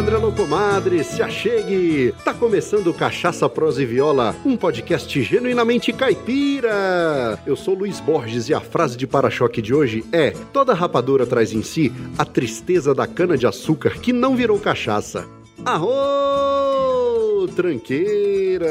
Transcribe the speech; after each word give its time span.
comadre, 0.00 0.14
alô 0.14 0.32
comadre, 0.32 1.04
se 1.04 1.22
achegue! 1.22 2.14
Tá 2.24 2.32
começando 2.32 2.94
Cachaça 2.94 3.46
Prosa 3.50 3.82
e 3.82 3.86
Viola, 3.86 4.34
um 4.46 4.56
podcast 4.56 5.22
genuinamente 5.22 5.92
caipira! 5.92 7.38
Eu 7.44 7.54
sou 7.54 7.74
Luiz 7.74 8.00
Borges 8.00 8.48
e 8.48 8.54
a 8.54 8.60
frase 8.60 8.96
de 8.96 9.06
para-choque 9.06 9.60
de 9.60 9.74
hoje 9.74 10.02
é: 10.10 10.30
Toda 10.54 10.72
rapadura 10.72 11.26
traz 11.26 11.52
em 11.52 11.62
si 11.62 11.92
a 12.16 12.24
tristeza 12.24 12.94
da 12.94 13.06
cana-de-açúcar 13.06 14.00
que 14.00 14.10
não 14.10 14.34
virou 14.34 14.58
cachaça. 14.58 15.26
Arro! 15.66 17.46
Tranqueira! 17.54 18.68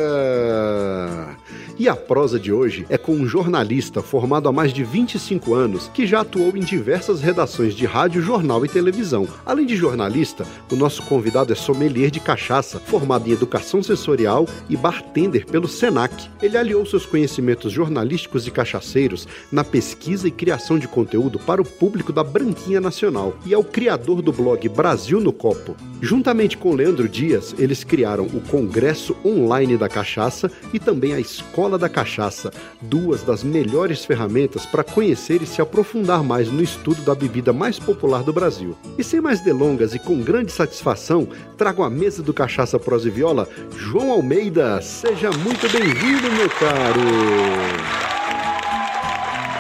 E 1.80 1.88
a 1.88 1.96
prosa 1.96 2.38
de 2.38 2.52
hoje 2.52 2.86
é 2.90 2.98
com 2.98 3.14
um 3.14 3.26
jornalista 3.26 4.02
formado 4.02 4.50
há 4.50 4.52
mais 4.52 4.74
de 4.74 4.84
25 4.84 5.54
anos 5.54 5.90
que 5.94 6.06
já 6.06 6.20
atuou 6.20 6.58
em 6.58 6.60
diversas 6.60 7.22
redações 7.22 7.74
de 7.74 7.86
rádio, 7.86 8.22
jornal 8.22 8.66
e 8.66 8.68
televisão. 8.68 9.26
Além 9.46 9.66
de 9.66 9.78
jornalista, 9.78 10.46
o 10.70 10.76
nosso 10.76 11.02
convidado 11.04 11.54
é 11.54 11.56
sommelier 11.56 12.12
de 12.12 12.20
cachaça, 12.20 12.82
formado 12.82 13.30
em 13.30 13.32
educação 13.32 13.82
sensorial 13.82 14.46
e 14.68 14.76
bartender 14.76 15.46
pelo 15.46 15.70
SENAC. 15.70 16.14
Ele 16.42 16.58
aliou 16.58 16.86
seus 16.86 17.06
conhecimentos 17.06 17.72
jornalísticos 17.72 18.46
e 18.46 18.52
cachaceiros 18.52 19.26
na 19.50 19.64
pesquisa 19.64 20.28
e 20.28 20.32
criação 20.32 20.78
de 20.78 20.88
conteúdo 20.88 21.40
para 21.40 21.62
o 21.62 21.66
público 21.66 22.12
da 22.12 22.26
Branquinha 22.26 22.82
Nacional 22.82 23.38
e 23.46 23.54
é 23.54 23.58
o 23.58 23.64
criador 23.64 24.22
do 24.22 24.34
blog 24.34 24.68
Brasil 24.68 25.22
no 25.22 25.32
Copo. 25.32 25.78
Juntamente 26.02 26.58
com 26.58 26.76
Leandro 26.76 27.08
Dias, 27.08 27.56
eles 27.58 27.86
criaram 27.86 28.26
o 28.26 28.42
Congresso 28.42 29.16
Online 29.24 29.78
da 29.78 29.88
Cachaça 29.88 30.52
e 30.74 30.80
também 30.80 31.14
a 31.14 31.20
Escola 31.22 31.69
Escola 31.70 31.78
da 31.78 31.90
Cachaça, 31.90 32.52
duas 32.82 33.22
das 33.22 33.44
melhores 33.44 34.04
ferramentas 34.04 34.66
para 34.66 34.84
conhecer 34.84 35.40
e 35.44 35.46
se 35.46 35.62
aprofundar 35.62 36.24
mais 36.24 36.50
no 36.50 36.64
estudo 36.64 37.04
da 37.04 37.14
bebida 37.14 37.54
mais 37.54 37.78
popular 37.78 38.24
do 38.24 38.34
Brasil. 38.34 38.76
E 38.98 39.04
sem 39.04 39.22
mais 39.22 39.40
delongas 39.42 39.94
e 39.94 40.00
com 40.00 40.20
grande 40.20 40.52
satisfação, 40.52 41.28
trago 41.60 41.84
à 41.84 41.90
mesa 41.90 42.24
do 42.24 42.34
Cachaça 42.34 42.80
Prosa 42.80 43.08
e 43.08 43.12
Viola, 43.12 43.48
João 43.78 44.10
Almeida. 44.10 44.82
Seja 44.82 45.30
muito 45.30 45.70
bem-vindo, 45.70 46.32
meu 46.32 46.50
caro! 46.50 48.09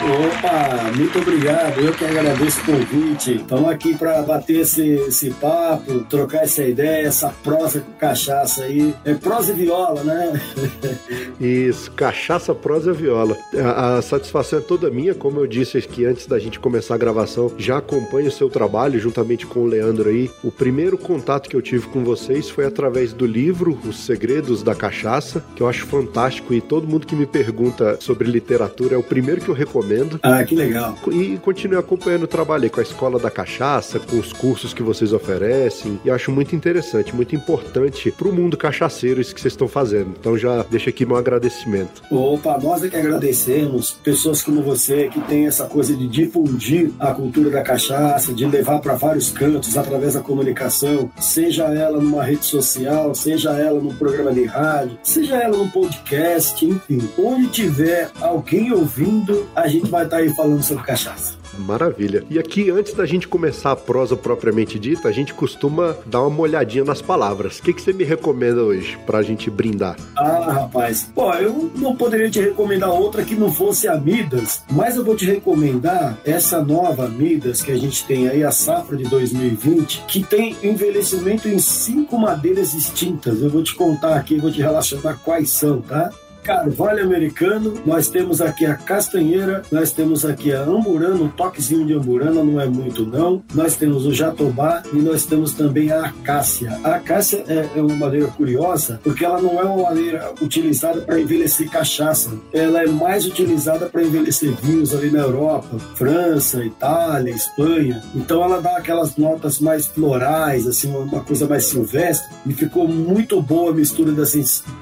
Opa, 0.09 0.91
muito 0.95 1.19
obrigado. 1.19 1.79
Eu 1.79 1.93
que 1.93 2.03
agradeço 2.03 2.59
o 2.61 2.65
convite. 2.65 3.35
Estamos 3.35 3.69
aqui 3.69 3.95
para 3.95 4.23
bater 4.23 4.61
esse, 4.61 4.81
esse 4.81 5.29
papo, 5.29 5.99
trocar 6.05 6.43
essa 6.43 6.63
ideia, 6.63 7.05
essa 7.05 7.29
prosa 7.43 7.81
com 7.81 7.91
cachaça 7.93 8.63
aí. 8.63 8.95
É 9.05 9.13
prosa 9.13 9.51
e 9.51 9.55
viola, 9.55 10.03
né? 10.03 10.41
Isso, 11.39 11.91
cachaça, 11.91 12.55
prosa 12.55 12.89
e 12.89 12.95
viola. 12.95 13.37
A, 13.53 13.97
a, 13.97 14.01
satisfação 14.01 14.57
é 14.57 14.61
toda 14.63 14.89
minha, 14.89 15.13
como 15.13 15.39
eu 15.39 15.45
disse 15.45 15.77
aqui 15.77 16.05
antes 16.05 16.25
da 16.25 16.39
gente 16.39 16.59
começar 16.59 16.95
a 16.95 16.97
gravação. 16.97 17.51
Já 17.55 17.77
acompanho 17.77 18.29
o 18.29 18.31
seu 18.31 18.49
trabalho 18.49 18.99
juntamente 18.99 19.45
com 19.45 19.59
o 19.59 19.67
Leandro 19.67 20.09
aí. 20.09 20.31
O 20.43 20.51
primeiro 20.51 20.97
contato 20.97 21.47
que 21.47 21.55
eu 21.55 21.61
tive 21.61 21.85
com 21.87 22.03
vocês 22.03 22.49
foi 22.49 22.65
através 22.65 23.13
do 23.13 23.27
livro 23.27 23.77
Os 23.85 24.05
Segredos 24.05 24.63
da 24.63 24.73
Cachaça, 24.73 25.45
que 25.55 25.61
eu 25.61 25.69
acho 25.69 25.85
fantástico 25.85 26.51
e 26.51 26.61
todo 26.61 26.87
mundo 26.87 27.05
que 27.05 27.15
me 27.15 27.27
pergunta 27.27 27.97
sobre 28.01 28.27
literatura 28.27 28.95
é 28.95 28.97
o 28.97 29.03
primeiro 29.03 29.41
que 29.41 29.49
eu 29.49 29.55
recomendo 29.55 29.98
recomendo. 29.99 30.19
Ah, 30.23 30.43
que 30.43 30.55
legal. 30.55 30.97
E 31.11 31.37
continue 31.37 31.77
acompanhando 31.77 32.23
o 32.23 32.27
trabalho 32.27 32.63
aí 32.63 32.69
com 32.69 32.79
a 32.79 32.83
Escola 32.83 33.19
da 33.19 33.29
Cachaça, 33.29 33.99
com 33.99 34.17
os 34.17 34.31
cursos 34.31 34.73
que 34.73 34.81
vocês 34.81 35.13
oferecem. 35.13 35.99
E 36.03 36.09
acho 36.09 36.31
muito 36.31 36.55
interessante, 36.55 37.15
muito 37.15 37.35
importante 37.35 38.11
para 38.11 38.27
o 38.27 38.33
mundo 38.33 38.57
cachaceiro 38.57 39.21
isso 39.21 39.33
que 39.33 39.41
vocês 39.41 39.53
estão 39.53 39.67
fazendo. 39.67 40.15
Então 40.19 40.37
já 40.37 40.63
deixo 40.69 40.89
aqui 40.89 41.05
meu 41.05 41.17
agradecimento. 41.17 42.01
Opa, 42.11 42.57
nós 42.57 42.83
é 42.83 42.89
que 42.89 42.95
agradecemos. 42.95 43.91
Pessoas 44.03 44.41
como 44.41 44.61
você 44.61 45.09
que 45.09 45.19
tem 45.21 45.47
essa 45.47 45.65
coisa 45.65 45.95
de 45.95 46.07
difundir 46.07 46.91
a 46.99 47.13
cultura 47.13 47.49
da 47.49 47.61
cachaça, 47.61 48.33
de 48.33 48.45
levar 48.45 48.79
para 48.79 48.95
vários 48.95 49.31
cantos 49.31 49.77
através 49.77 50.13
da 50.13 50.21
comunicação, 50.21 51.09
seja 51.19 51.65
ela 51.65 51.99
numa 51.99 52.23
rede 52.23 52.45
social, 52.45 53.13
seja 53.13 53.51
ela 53.51 53.79
num 53.79 53.93
programa 53.93 54.31
de 54.31 54.45
rádio, 54.45 54.97
seja 55.03 55.35
ela 55.35 55.57
num 55.57 55.69
podcast, 55.69 56.65
enfim. 56.65 57.09
Onde 57.17 57.47
tiver 57.47 58.09
alguém 58.21 58.71
ouvindo, 58.71 59.47
a 59.55 59.67
gente 59.67 59.78
gente 59.79 59.89
vai 59.89 60.03
estar 60.03 60.17
tá 60.17 60.23
aí 60.23 60.29
falando 60.35 60.61
sobre 60.61 60.83
cachaça. 60.83 61.39
Maravilha. 61.57 62.23
E 62.29 62.39
aqui, 62.39 62.69
antes 62.69 62.93
da 62.93 63.05
gente 63.05 63.27
começar 63.27 63.71
a 63.71 63.75
prosa 63.75 64.15
propriamente 64.15 64.79
dita, 64.79 65.09
a 65.09 65.11
gente 65.11 65.33
costuma 65.33 65.95
dar 66.05 66.23
uma 66.23 66.39
olhadinha 66.39 66.85
nas 66.85 67.01
palavras. 67.01 67.59
O 67.59 67.63
que, 67.63 67.73
que 67.73 67.81
você 67.81 67.91
me 67.91 68.03
recomenda 68.03 68.61
hoje 68.61 68.97
pra 69.05 69.21
gente 69.21 69.49
brindar? 69.49 69.97
Ah, 70.15 70.51
rapaz. 70.51 71.11
Pô, 71.13 71.33
eu 71.33 71.71
não 71.75 71.95
poderia 71.95 72.29
te 72.29 72.39
recomendar 72.39 72.91
outra 72.91 73.23
que 73.23 73.35
não 73.35 73.51
fosse 73.51 73.87
a 73.87 73.97
Midas, 73.97 74.63
mas 74.71 74.95
eu 74.95 75.03
vou 75.03 75.15
te 75.15 75.25
recomendar 75.25 76.17
essa 76.23 76.61
nova 76.63 77.09
Midas 77.09 77.61
que 77.61 77.71
a 77.71 77.77
gente 77.77 78.05
tem 78.05 78.29
aí, 78.29 78.43
a 78.43 78.51
safra 78.51 78.95
de 78.95 79.03
2020, 79.05 80.05
que 80.07 80.23
tem 80.23 80.55
envelhecimento 80.63 81.47
em 81.47 81.59
cinco 81.59 82.17
madeiras 82.17 82.71
distintas. 82.71 83.41
Eu 83.41 83.49
vou 83.49 83.63
te 83.63 83.75
contar 83.75 84.15
aqui, 84.15 84.37
vou 84.37 84.51
te 84.51 84.61
relacionar 84.61 85.19
quais 85.23 85.49
são, 85.49 85.81
tá? 85.81 86.11
Carvalho 86.43 87.03
americano, 87.03 87.75
nós 87.85 88.09
temos 88.09 88.41
aqui 88.41 88.65
a 88.65 88.75
castanheira, 88.75 89.61
nós 89.71 89.91
temos 89.91 90.25
aqui 90.25 90.53
a 90.53 90.61
amburana, 90.61 91.15
um 91.15 91.29
toquezinho 91.29 91.85
de 91.85 91.93
amburana, 91.93 92.43
não 92.43 92.59
é 92.59 92.67
muito 92.67 93.05
não. 93.05 93.43
Nós 93.53 93.75
temos 93.75 94.05
o 94.05 94.13
jatobá 94.13 94.83
e 94.93 94.97
nós 94.97 95.25
temos 95.25 95.53
também 95.53 95.91
a 95.91 96.05
acácia. 96.05 96.79
A 96.83 96.95
acácia 96.95 97.43
é, 97.47 97.69
é 97.75 97.81
uma 97.81 97.95
madeira 97.95 98.27
curiosa 98.27 98.99
porque 99.03 99.25
ela 99.25 99.41
não 99.41 99.59
é 99.59 99.63
uma 99.63 99.89
madeira 99.89 100.33
utilizada 100.41 101.01
para 101.01 101.19
envelhecer 101.19 101.69
cachaça. 101.69 102.31
Ela 102.53 102.83
é 102.83 102.87
mais 102.87 103.25
utilizada 103.25 103.87
para 103.87 104.03
envelhecer 104.03 104.53
vinhos 104.61 104.93
ali 104.93 105.11
na 105.11 105.19
Europa, 105.19 105.77
França, 105.95 106.63
Itália, 106.63 107.31
Espanha. 107.31 108.03
Então 108.15 108.43
ela 108.43 108.61
dá 108.61 108.77
aquelas 108.77 109.17
notas 109.17 109.59
mais 109.59 109.87
florais, 109.87 110.67
assim, 110.67 110.95
uma 110.95 111.21
coisa 111.21 111.47
mais 111.47 111.65
silvestre. 111.65 112.29
E 112.45 112.53
ficou 112.53 112.87
muito 112.87 113.41
boa 113.41 113.71
a 113.71 113.75
mistura 113.75 114.11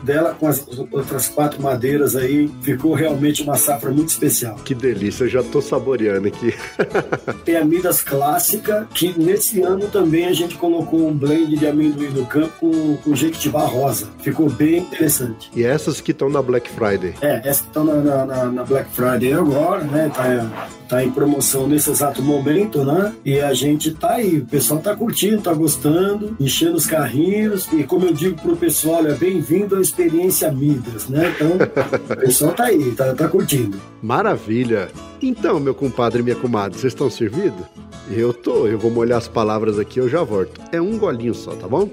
dela 0.04 0.36
com 0.40 0.48
as 0.48 0.66
outras 0.92 1.28
quatro 1.28 1.47
quatro 1.48 1.62
madeiras 1.62 2.16
aí, 2.16 2.50
ficou 2.62 2.94
realmente 2.94 3.42
uma 3.42 3.56
safra 3.56 3.90
muito 3.90 4.10
especial. 4.10 4.56
Que 4.66 4.76
delícia, 4.76 5.24
eu 5.24 5.30
já 5.30 5.44
tô 5.44 5.62
saboreando 5.62 6.28
aqui. 6.28 6.54
Tem 7.46 7.56
a 7.56 7.64
Midas 7.64 8.02
Clássica, 8.02 8.88
que 8.94 9.18
nesse 9.18 9.62
ano 9.62 9.88
também 9.88 10.26
a 10.26 10.34
gente 10.34 10.56
colocou 10.56 11.08
um 11.08 11.14
blend 11.14 11.58
de 11.58 11.66
amendoim 11.66 12.12
do 12.12 12.26
campo 12.26 12.54
com, 12.60 12.98
com 12.98 13.16
jequitibá 13.16 13.66
rosa. 13.66 14.10
Ficou 14.20 14.50
bem 14.50 14.80
interessante. 14.80 15.50
E 15.56 15.64
essas 15.64 16.02
que 16.02 16.12
estão 16.12 16.30
na 16.30 16.42
Black 16.42 16.70
Friday? 16.70 17.14
É, 17.22 17.40
essas 17.48 17.62
que 17.62 17.68
estão 17.68 17.84
na, 17.84 18.26
na, 18.26 18.46
na, 18.46 18.64
Black 18.64 18.90
Friday 18.92 19.34
agora, 19.34 19.84
né? 19.84 20.12
Tá, 20.14 20.70
tá 20.90 21.04
em 21.04 21.12
promoção 21.12 21.68
nesse 21.68 21.90
exato 21.90 22.22
momento, 22.22 22.84
né? 22.84 23.14
E 23.24 23.40
a 23.40 23.54
gente 23.54 23.92
tá 23.92 24.16
aí, 24.16 24.40
o 24.40 24.46
pessoal 24.46 24.80
tá 24.80 24.96
curtindo, 24.96 25.42
tá 25.42 25.54
gostando, 25.54 26.36
enchendo 26.40 26.76
os 26.76 26.86
carrinhos. 26.86 27.68
E 27.72 27.84
como 27.84 28.06
eu 28.06 28.14
digo 28.14 28.42
pro 28.42 28.56
pessoal, 28.56 29.06
é 29.06 29.14
bem-vindo 29.14 29.76
à 29.76 29.82
experiência 29.82 30.52
Midas, 30.52 31.08
né? 31.08 31.36
Então, 31.40 32.16
o 32.16 32.18
pessoal 32.18 32.54
tá 32.54 32.66
aí, 32.66 32.92
tá, 32.92 33.14
tá 33.14 33.28
curtindo. 33.28 33.80
Maravilha. 34.02 34.90
Então, 35.22 35.60
meu 35.60 35.76
compadre 35.76 36.22
e 36.22 36.24
minha 36.24 36.36
comadre, 36.36 36.80
vocês 36.80 36.94
estão 36.94 37.10
servidos? 37.10 37.66
Eu 38.10 38.34
tô, 38.34 38.68
eu 38.68 38.80
vou 38.80 38.90
molhar 38.90 39.18
as 39.18 39.28
palavras 39.28 39.78
aqui, 39.78 40.00
eu 40.00 40.10
já 40.10 40.24
volto. 40.24 40.60
É 40.72 40.82
um 40.82 40.98
golinho 40.98 41.34
só, 41.34 41.54
tá 41.56 41.68
bom? 41.68 41.90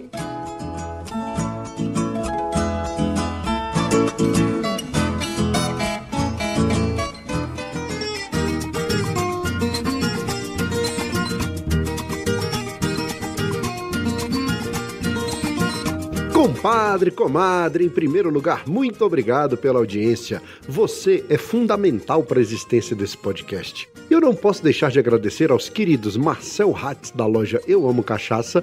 Compadre, 16.45 17.11
comadre, 17.11 17.87
em 17.87 17.89
primeiro 17.89 18.29
lugar, 18.29 18.65
muito 18.69 19.03
obrigado 19.03 19.57
pela 19.57 19.79
audiência. 19.79 20.43
Você 20.69 21.25
é 21.31 21.39
fundamental 21.39 22.23
para 22.23 22.39
a 22.39 22.43
existência 22.43 22.95
desse 22.95 23.17
podcast. 23.17 23.89
Eu 24.11 24.21
não 24.21 24.35
posso 24.35 24.63
deixar 24.63 24.91
de 24.91 24.99
agradecer 24.99 25.51
aos 25.51 25.71
queridos 25.71 26.19
Marcel 26.19 26.77
Hatz, 26.77 27.13
da 27.13 27.25
loja 27.25 27.63
Eu 27.67 27.89
Amo 27.89 28.03
Cachaça, 28.03 28.63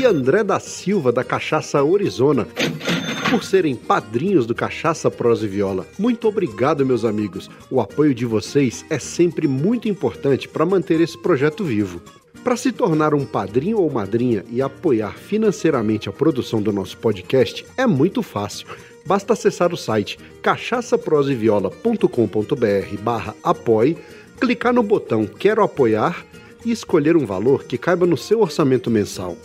e 0.00 0.06
André 0.06 0.42
da 0.42 0.58
Silva, 0.58 1.12
da 1.12 1.22
Cachaça 1.22 1.78
Arizona, 1.82 2.48
por 3.28 3.44
serem 3.44 3.76
padrinhos 3.76 4.46
do 4.46 4.54
Cachaça 4.54 5.10
Prosa 5.10 5.44
e 5.44 5.48
Viola. 5.50 5.86
Muito 5.98 6.26
obrigado, 6.26 6.86
meus 6.86 7.04
amigos. 7.04 7.50
O 7.70 7.78
apoio 7.78 8.14
de 8.14 8.24
vocês 8.24 8.86
é 8.88 8.98
sempre 8.98 9.46
muito 9.46 9.86
importante 9.86 10.48
para 10.48 10.64
manter 10.64 10.98
esse 11.02 11.18
projeto 11.18 11.62
vivo. 11.62 12.00
Para 12.46 12.56
se 12.56 12.70
tornar 12.70 13.12
um 13.12 13.26
padrinho 13.26 13.80
ou 13.80 13.90
madrinha 13.90 14.44
e 14.48 14.62
apoiar 14.62 15.18
financeiramente 15.18 16.08
a 16.08 16.12
produção 16.12 16.62
do 16.62 16.72
nosso 16.72 16.96
podcast 16.96 17.66
é 17.76 17.84
muito 17.88 18.22
fácil. 18.22 18.68
Basta 19.04 19.32
acessar 19.32 19.74
o 19.74 19.76
site 19.76 20.16
cachaçaproseviola.com.br 20.42 23.02
barra 23.02 23.34
apoie, 23.42 23.98
clicar 24.38 24.72
no 24.72 24.84
botão 24.84 25.26
Quero 25.26 25.60
apoiar 25.60 26.24
e 26.64 26.70
escolher 26.70 27.16
um 27.16 27.26
valor 27.26 27.64
que 27.64 27.76
caiba 27.76 28.06
no 28.06 28.16
seu 28.16 28.42
orçamento 28.42 28.92
mensal. 28.92 29.36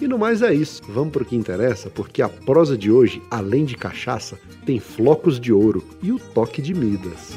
E 0.00 0.08
no 0.08 0.18
mais 0.18 0.40
é 0.40 0.54
isso. 0.54 0.82
Vamos 0.88 1.12
para 1.12 1.22
o 1.22 1.26
que 1.26 1.36
interessa, 1.36 1.90
porque 1.90 2.22
a 2.22 2.28
prosa 2.28 2.76
de 2.76 2.90
hoje, 2.90 3.22
além 3.30 3.64
de 3.64 3.76
cachaça, 3.76 4.38
tem 4.64 4.80
flocos 4.80 5.38
de 5.38 5.52
ouro 5.52 5.84
e 6.02 6.10
o 6.10 6.18
toque 6.18 6.62
de 6.62 6.72
Midas. 6.72 7.36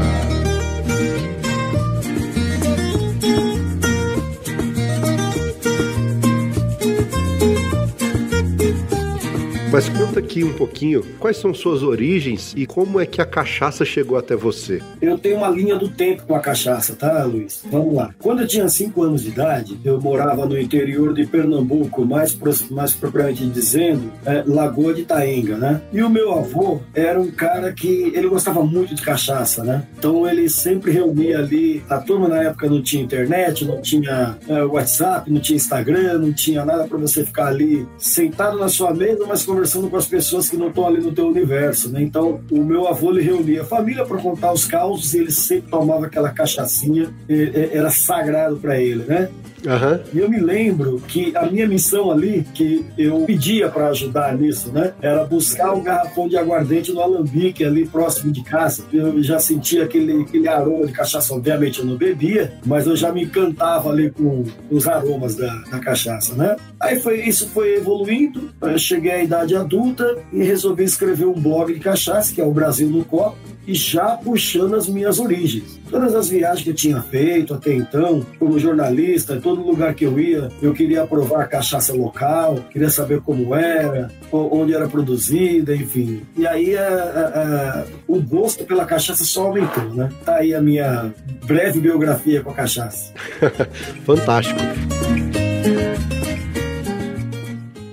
Mas 9.71 9.87
conta 9.87 10.19
aqui 10.19 10.43
um 10.43 10.51
pouquinho, 10.51 11.01
quais 11.17 11.37
são 11.37 11.53
suas 11.53 11.81
origens 11.81 12.53
e 12.57 12.65
como 12.65 12.99
é 12.99 13.05
que 13.05 13.21
a 13.21 13.25
cachaça 13.25 13.85
chegou 13.85 14.17
até 14.17 14.35
você? 14.35 14.81
Eu 15.01 15.17
tenho 15.17 15.37
uma 15.37 15.47
linha 15.47 15.77
do 15.77 15.87
tempo 15.87 16.23
com 16.27 16.35
a 16.35 16.41
cachaça, 16.41 16.93
tá, 16.93 17.23
Luiz? 17.23 17.63
Vamos 17.71 17.95
lá. 17.95 18.13
Quando 18.19 18.41
eu 18.41 18.47
tinha 18.47 18.67
5 18.67 19.01
anos 19.01 19.23
de 19.23 19.29
idade, 19.29 19.79
eu 19.85 19.99
morava 20.01 20.45
no 20.45 20.59
interior 20.59 21.13
de 21.13 21.25
Pernambuco, 21.25 22.03
mais, 22.03 22.37
mais 22.69 22.93
propriamente 22.93 23.45
dizendo, 23.47 24.11
é, 24.25 24.43
Lagoa 24.45 24.93
de 24.93 25.03
Itaenga, 25.03 25.55
né? 25.55 25.81
E 25.93 26.03
o 26.03 26.09
meu 26.09 26.33
avô 26.33 26.81
era 26.93 27.19
um 27.19 27.31
cara 27.31 27.71
que 27.71 28.11
ele 28.13 28.27
gostava 28.27 28.61
muito 28.63 28.93
de 28.93 29.01
cachaça, 29.01 29.63
né? 29.63 29.87
Então 29.97 30.27
ele 30.27 30.49
sempre 30.49 30.91
reunia 30.91 31.39
ali, 31.39 31.81
a 31.89 31.97
turma 31.97 32.27
na 32.27 32.43
época 32.43 32.69
não 32.69 32.81
tinha 32.81 33.01
internet, 33.01 33.63
não 33.63 33.81
tinha 33.81 34.37
é, 34.49 34.63
WhatsApp, 34.63 35.31
não 35.31 35.39
tinha 35.39 35.55
Instagram, 35.55 36.17
não 36.17 36.33
tinha 36.33 36.65
nada 36.65 36.85
para 36.85 36.97
você 36.97 37.25
ficar 37.25 37.47
ali 37.47 37.87
sentado 37.97 38.59
na 38.59 38.67
sua 38.67 38.93
mesa, 38.93 39.25
mas 39.25 39.45
conversando 39.45 39.60
conversando 39.61 39.89
com 39.91 39.97
as 39.97 40.07
pessoas 40.07 40.49
que 40.49 40.57
não 40.57 40.69
estão 40.69 40.87
ali 40.87 40.99
no 40.99 41.11
teu 41.11 41.27
universo, 41.27 41.89
né? 41.89 42.01
Então, 42.01 42.41
o 42.49 42.63
meu 42.63 42.87
avô 42.87 43.11
ele 43.11 43.21
reunia 43.21 43.61
a 43.61 43.65
família 43.65 44.03
para 44.03 44.17
contar 44.17 44.51
os 44.51 44.65
causos 44.65 45.13
e 45.13 45.19
ele 45.19 45.31
sempre 45.31 45.69
tomava 45.69 46.07
aquela 46.07 46.29
cachaçinha, 46.29 47.13
era 47.29 47.91
sagrado 47.91 48.57
para 48.57 48.79
ele, 48.79 49.03
né? 49.03 49.29
Uhum. 49.65 49.99
E 50.13 50.19
eu 50.19 50.29
me 50.29 50.39
lembro 50.39 51.01
que 51.07 51.35
a 51.35 51.45
minha 51.45 51.67
missão 51.67 52.11
ali, 52.11 52.45
que 52.53 52.85
eu 52.97 53.21
pedia 53.21 53.69
para 53.69 53.87
ajudar 53.89 54.35
nisso, 54.37 54.71
né? 54.71 54.93
Era 55.01 55.23
buscar 55.23 55.73
um 55.73 55.83
garrafão 55.83 56.27
de 56.27 56.37
aguardente 56.37 56.91
no 56.91 57.01
alambique 57.01 57.63
ali 57.63 57.85
próximo 57.85 58.31
de 58.31 58.43
casa. 58.43 58.83
Eu 58.91 59.21
já 59.21 59.39
sentia 59.39 59.83
aquele, 59.83 60.21
aquele 60.21 60.47
aroma 60.47 60.85
de 60.85 60.93
cachaça. 60.93 61.33
Obviamente 61.33 61.79
eu 61.79 61.85
não 61.85 61.95
bebia, 61.95 62.53
mas 62.65 62.87
eu 62.87 62.95
já 62.95 63.11
me 63.11 63.23
encantava 63.23 63.89
ali 63.89 64.09
com 64.09 64.43
os 64.69 64.87
aromas 64.87 65.35
da, 65.35 65.53
da 65.69 65.79
cachaça, 65.79 66.35
né? 66.35 66.55
Aí 66.79 66.99
foi, 66.99 67.21
isso 67.21 67.47
foi 67.49 67.75
evoluindo. 67.75 68.49
Eu 68.61 68.77
cheguei 68.77 69.11
à 69.11 69.23
idade 69.23 69.55
adulta 69.55 70.17
e 70.33 70.43
resolvi 70.43 70.83
escrever 70.83 71.25
um 71.25 71.39
blog 71.39 71.73
de 71.73 71.79
cachaça, 71.79 72.33
que 72.33 72.41
é 72.41 72.45
o 72.45 72.51
Brasil 72.51 72.89
no 72.89 73.05
Copo 73.05 73.37
e 73.65 73.73
já 73.73 74.17
puxando 74.17 74.75
as 74.75 74.87
minhas 74.87 75.19
origens. 75.19 75.79
Todas 75.89 76.15
as 76.15 76.29
viagens 76.29 76.63
que 76.63 76.69
eu 76.69 76.73
tinha 76.73 77.01
feito 77.01 77.53
até 77.53 77.73
então, 77.73 78.25
como 78.39 78.57
jornalista, 78.59 79.39
todo 79.41 79.61
lugar 79.61 79.93
que 79.93 80.05
eu 80.05 80.19
ia, 80.19 80.49
eu 80.61 80.73
queria 80.73 81.05
provar 81.05 81.43
a 81.43 81.47
cachaça 81.47 81.93
local, 81.93 82.59
queria 82.71 82.89
saber 82.89 83.21
como 83.21 83.53
era, 83.53 84.09
onde 84.31 84.73
era 84.73 84.87
produzida, 84.87 85.75
enfim. 85.75 86.21
E 86.37 86.47
aí 86.47 86.77
a, 86.77 86.87
a, 86.87 87.81
a, 87.81 87.85
o 88.07 88.21
gosto 88.21 88.63
pela 88.63 88.85
cachaça 88.85 89.23
só 89.23 89.47
aumentou, 89.47 89.93
né? 89.93 90.09
Tá 90.25 90.37
aí 90.37 90.53
a 90.53 90.61
minha 90.61 91.13
breve 91.45 91.79
biografia 91.79 92.41
com 92.41 92.51
a 92.51 92.53
cachaça. 92.53 93.13
Fantástico. 94.05 94.59